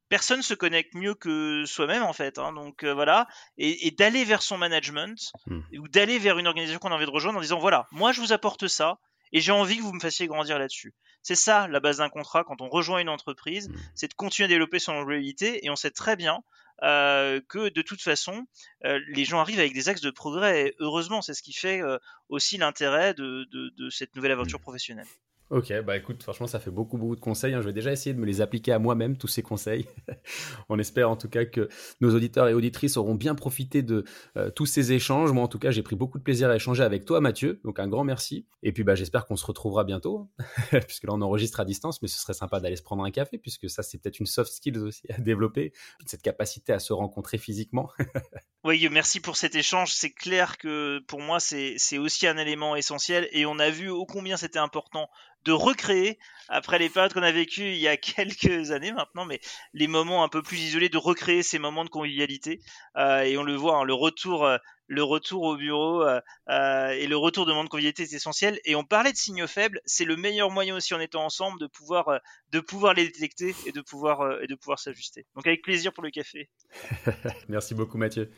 personne 0.09 0.41
se 0.41 0.53
connecte 0.53 0.95
mieux 0.95 1.13
que 1.13 1.63
soi-même 1.65 2.03
en 2.03 2.13
fait. 2.13 2.37
Hein. 2.37 2.51
donc 2.51 2.83
euh, 2.83 2.93
voilà, 2.93 3.27
et, 3.57 3.91
d'aller 3.91 4.25
vers 4.25 4.41
son 4.41 4.57
management 4.57 5.31
hmm. 5.45 5.61
ou 5.79 5.87
d'aller 5.87 6.19
vers 6.19 6.37
une 6.37 6.47
organisation 6.47 6.79
qu'on 6.79 6.91
a 6.91 6.95
envie 6.95 7.05
de 7.05 7.11
rejoindre 7.11 7.37
en 7.37 7.41
disant 7.41 7.59
voilà, 7.59 7.87
moi 7.91 8.11
je 8.11 8.19
vous 8.19 8.33
apporte 8.33 8.67
ça 8.67 8.99
et 9.31 9.39
j'ai 9.39 9.51
envie 9.51 9.77
que 9.77 9.83
vous 9.83 9.93
me 9.93 9.99
fassiez 9.99 10.27
grandir 10.27 10.57
là-dessus. 10.59 10.93
C'est 11.21 11.35
ça 11.35 11.67
la 11.67 11.79
base 11.79 11.97
d'un 11.97 12.09
contrat 12.09 12.43
quand 12.43 12.61
on 12.61 12.69
rejoint 12.69 12.99
une 12.99 13.09
entreprise, 13.09 13.69
hmm. 13.69 13.75
c'est 13.95 14.07
de 14.09 14.13
continuer 14.15 14.45
à 14.45 14.49
développer 14.49 14.79
son 14.79 14.93
employabilité 14.93 15.65
et 15.65 15.69
on 15.69 15.75
sait 15.75 15.91
très 15.91 16.15
bien 16.15 16.43
euh, 16.81 17.41
que 17.49 17.69
de 17.69 17.81
toute 17.81 18.01
façon, 18.01 18.47
euh, 18.85 18.99
les 19.09 19.25
gens 19.25 19.39
arrivent 19.39 19.59
avec 19.59 19.73
des 19.73 19.89
axes 19.89 20.01
de 20.01 20.11
progrès. 20.11 20.67
Et 20.67 20.75
heureusement, 20.79 21.21
c'est 21.21 21.33
ce 21.33 21.43
qui 21.43 21.53
fait 21.53 21.81
aussi 22.29 22.57
l'intérêt 22.57 23.13
de, 23.13 23.89
cette 23.91 24.15
nouvelle 24.15 24.31
aventure 24.31 24.59
hmm. 24.59 24.63
professionnelle. 24.63 25.07
Ok, 25.51 25.73
bah 25.81 25.97
écoute, 25.97 26.21
franchement, 26.21 26.45
ça 26.45 26.59
fait 26.59 26.69
beaucoup, 26.69 26.99
beaucoup 26.99 27.15
de 27.15 27.21
conseils. 27.21 27.55
Hein. 27.55 27.61
Je 27.61 27.65
vais 27.65 27.73
déjà 27.73 27.91
essayer 27.91 28.13
de 28.13 28.19
me 28.19 28.25
les 28.27 28.39
appliquer 28.39 28.71
à 28.71 28.77
moi-même, 28.77 29.17
tous 29.17 29.27
ces 29.27 29.41
conseils. 29.41 29.87
On 30.69 30.77
espère 30.77 31.09
en 31.09 31.15
tout 31.15 31.27
cas 31.27 31.45
que 31.45 31.69
nos 32.01 32.13
auditeurs 32.13 32.47
et 32.47 32.53
auditrices 32.53 32.97
auront 32.97 33.15
bien 33.15 33.33
profité 33.33 33.81
de 33.81 34.03
euh, 34.37 34.51
tous 34.51 34.67
ces 34.67 34.93
échanges. 34.93 35.31
Moi, 35.31 35.43
en 35.43 35.47
tout 35.47 35.57
cas, 35.57 35.71
j'ai 35.71 35.81
pris 35.81 35.95
beaucoup 35.95 36.19
de 36.19 36.23
plaisir 36.23 36.51
à 36.51 36.55
échanger 36.55 36.83
avec 36.83 37.03
toi, 37.03 37.19
Mathieu. 37.19 37.59
Donc, 37.63 37.79
un 37.79 37.87
grand 37.87 38.03
merci. 38.03 38.45
Et 38.61 38.71
puis, 38.71 38.83
bah, 38.83 38.93
j'espère 38.93 39.25
qu'on 39.25 39.37
se 39.37 39.45
retrouvera 39.45 39.83
bientôt, 39.85 40.29
puisque 40.85 41.05
là, 41.05 41.13
on 41.13 41.21
enregistre 41.21 41.59
à 41.59 41.65
distance, 41.65 41.99
mais 42.03 42.07
ce 42.07 42.19
serait 42.19 42.33
sympa 42.33 42.59
d'aller 42.59 42.75
se 42.75 42.83
prendre 42.83 43.03
un 43.03 43.11
café, 43.11 43.39
puisque 43.39 43.71
ça, 43.71 43.81
c'est 43.81 43.97
peut-être 43.97 44.19
une 44.19 44.27
soft 44.27 44.51
skills 44.51 44.77
aussi 44.77 45.11
à 45.11 45.17
développer, 45.17 45.73
cette 46.05 46.21
capacité 46.21 46.73
à 46.73 46.79
se 46.79 46.93
rencontrer 46.93 47.39
physiquement. 47.39 47.89
oui, 48.63 48.87
merci 48.91 49.19
pour 49.19 49.35
cet 49.35 49.55
échange. 49.55 49.93
C'est 49.93 50.11
clair 50.11 50.59
que 50.59 50.99
pour 51.07 51.21
moi, 51.21 51.39
c'est 51.39 51.97
aussi 51.97 52.27
un 52.27 52.37
élément 52.37 52.75
essentiel. 52.75 53.27
Et 53.31 53.47
on 53.47 53.57
a 53.57 53.71
vu 53.71 53.89
ô 53.89 54.05
combien 54.05 54.37
c'était 54.37 54.59
important 54.59 55.09
de 55.45 55.51
recréer 55.51 56.19
après 56.49 56.79
les 56.79 56.89
périodes 56.89 57.13
qu'on 57.13 57.23
a 57.23 57.31
vécues 57.31 57.71
il 57.71 57.77
y 57.77 57.87
a 57.87 57.97
quelques 57.97 58.71
années 58.71 58.91
maintenant, 58.91 59.25
mais 59.25 59.39
les 59.73 59.87
moments 59.87 60.23
un 60.23 60.29
peu 60.29 60.41
plus 60.41 60.59
isolés, 60.59 60.89
de 60.89 60.97
recréer 60.97 61.43
ces 61.43 61.59
moments 61.59 61.85
de 61.85 61.89
convivialité. 61.89 62.61
Euh, 62.97 63.21
et 63.21 63.37
on 63.37 63.43
le 63.43 63.55
voit, 63.55 63.77
hein, 63.77 63.83
le 63.83 63.93
retour, 63.93 64.45
euh, 64.45 64.57
le 64.87 65.03
retour 65.03 65.43
au 65.43 65.55
bureau 65.55 66.03
euh, 66.03 66.89
et 66.89 67.05
le 67.05 67.15
retour 67.15 67.45
de 67.45 67.51
moments 67.51 67.63
de 67.63 67.69
convivialité 67.69 68.03
est 68.03 68.13
essentiel. 68.13 68.59
Et 68.65 68.75
on 68.75 68.83
parlait 68.83 69.11
de 69.11 69.17
signaux 69.17 69.47
faibles, 69.47 69.79
c'est 69.85 70.05
le 70.05 70.17
meilleur 70.17 70.49
moyen 70.49 70.75
aussi 70.75 70.93
en 70.95 70.99
étant 70.99 71.23
ensemble 71.23 71.59
de 71.59 71.67
pouvoir, 71.67 72.19
de 72.51 72.59
pouvoir 72.59 72.95
les 72.95 73.05
détecter 73.05 73.55
et 73.67 73.71
de 73.71 73.81
pouvoir, 73.81 74.41
et 74.41 74.47
de 74.47 74.55
pouvoir 74.55 74.79
s'ajuster. 74.79 75.27
Donc 75.35 75.45
avec 75.45 75.61
plaisir 75.61 75.93
pour 75.93 76.03
le 76.03 76.09
café. 76.09 76.49
Merci 77.49 77.75
beaucoup 77.75 77.99
Mathieu. 77.99 78.31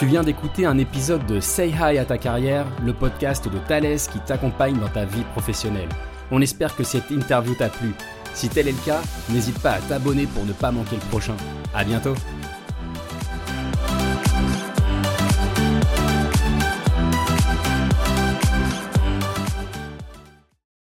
Tu 0.00 0.06
viens 0.06 0.22
d'écouter 0.22 0.64
un 0.64 0.78
épisode 0.78 1.26
de 1.26 1.40
Say 1.40 1.74
Hi 1.78 1.98
à 1.98 2.06
ta 2.06 2.16
carrière, 2.16 2.64
le 2.82 2.94
podcast 2.94 3.46
de 3.46 3.58
Thales 3.58 3.98
qui 4.10 4.18
t'accompagne 4.20 4.78
dans 4.78 4.88
ta 4.88 5.04
vie 5.04 5.24
professionnelle. 5.32 5.90
On 6.30 6.40
espère 6.40 6.74
que 6.74 6.84
cette 6.84 7.10
interview 7.10 7.54
t'a 7.54 7.68
plu. 7.68 7.92
Si 8.32 8.48
tel 8.48 8.68
est 8.68 8.72
le 8.72 8.86
cas, 8.86 9.02
n'hésite 9.28 9.58
pas 9.58 9.72
à 9.72 9.80
t'abonner 9.80 10.24
pour 10.24 10.46
ne 10.46 10.54
pas 10.54 10.72
manquer 10.72 10.96
le 10.96 11.06
prochain. 11.10 11.36
À 11.74 11.84
bientôt! 11.84 12.14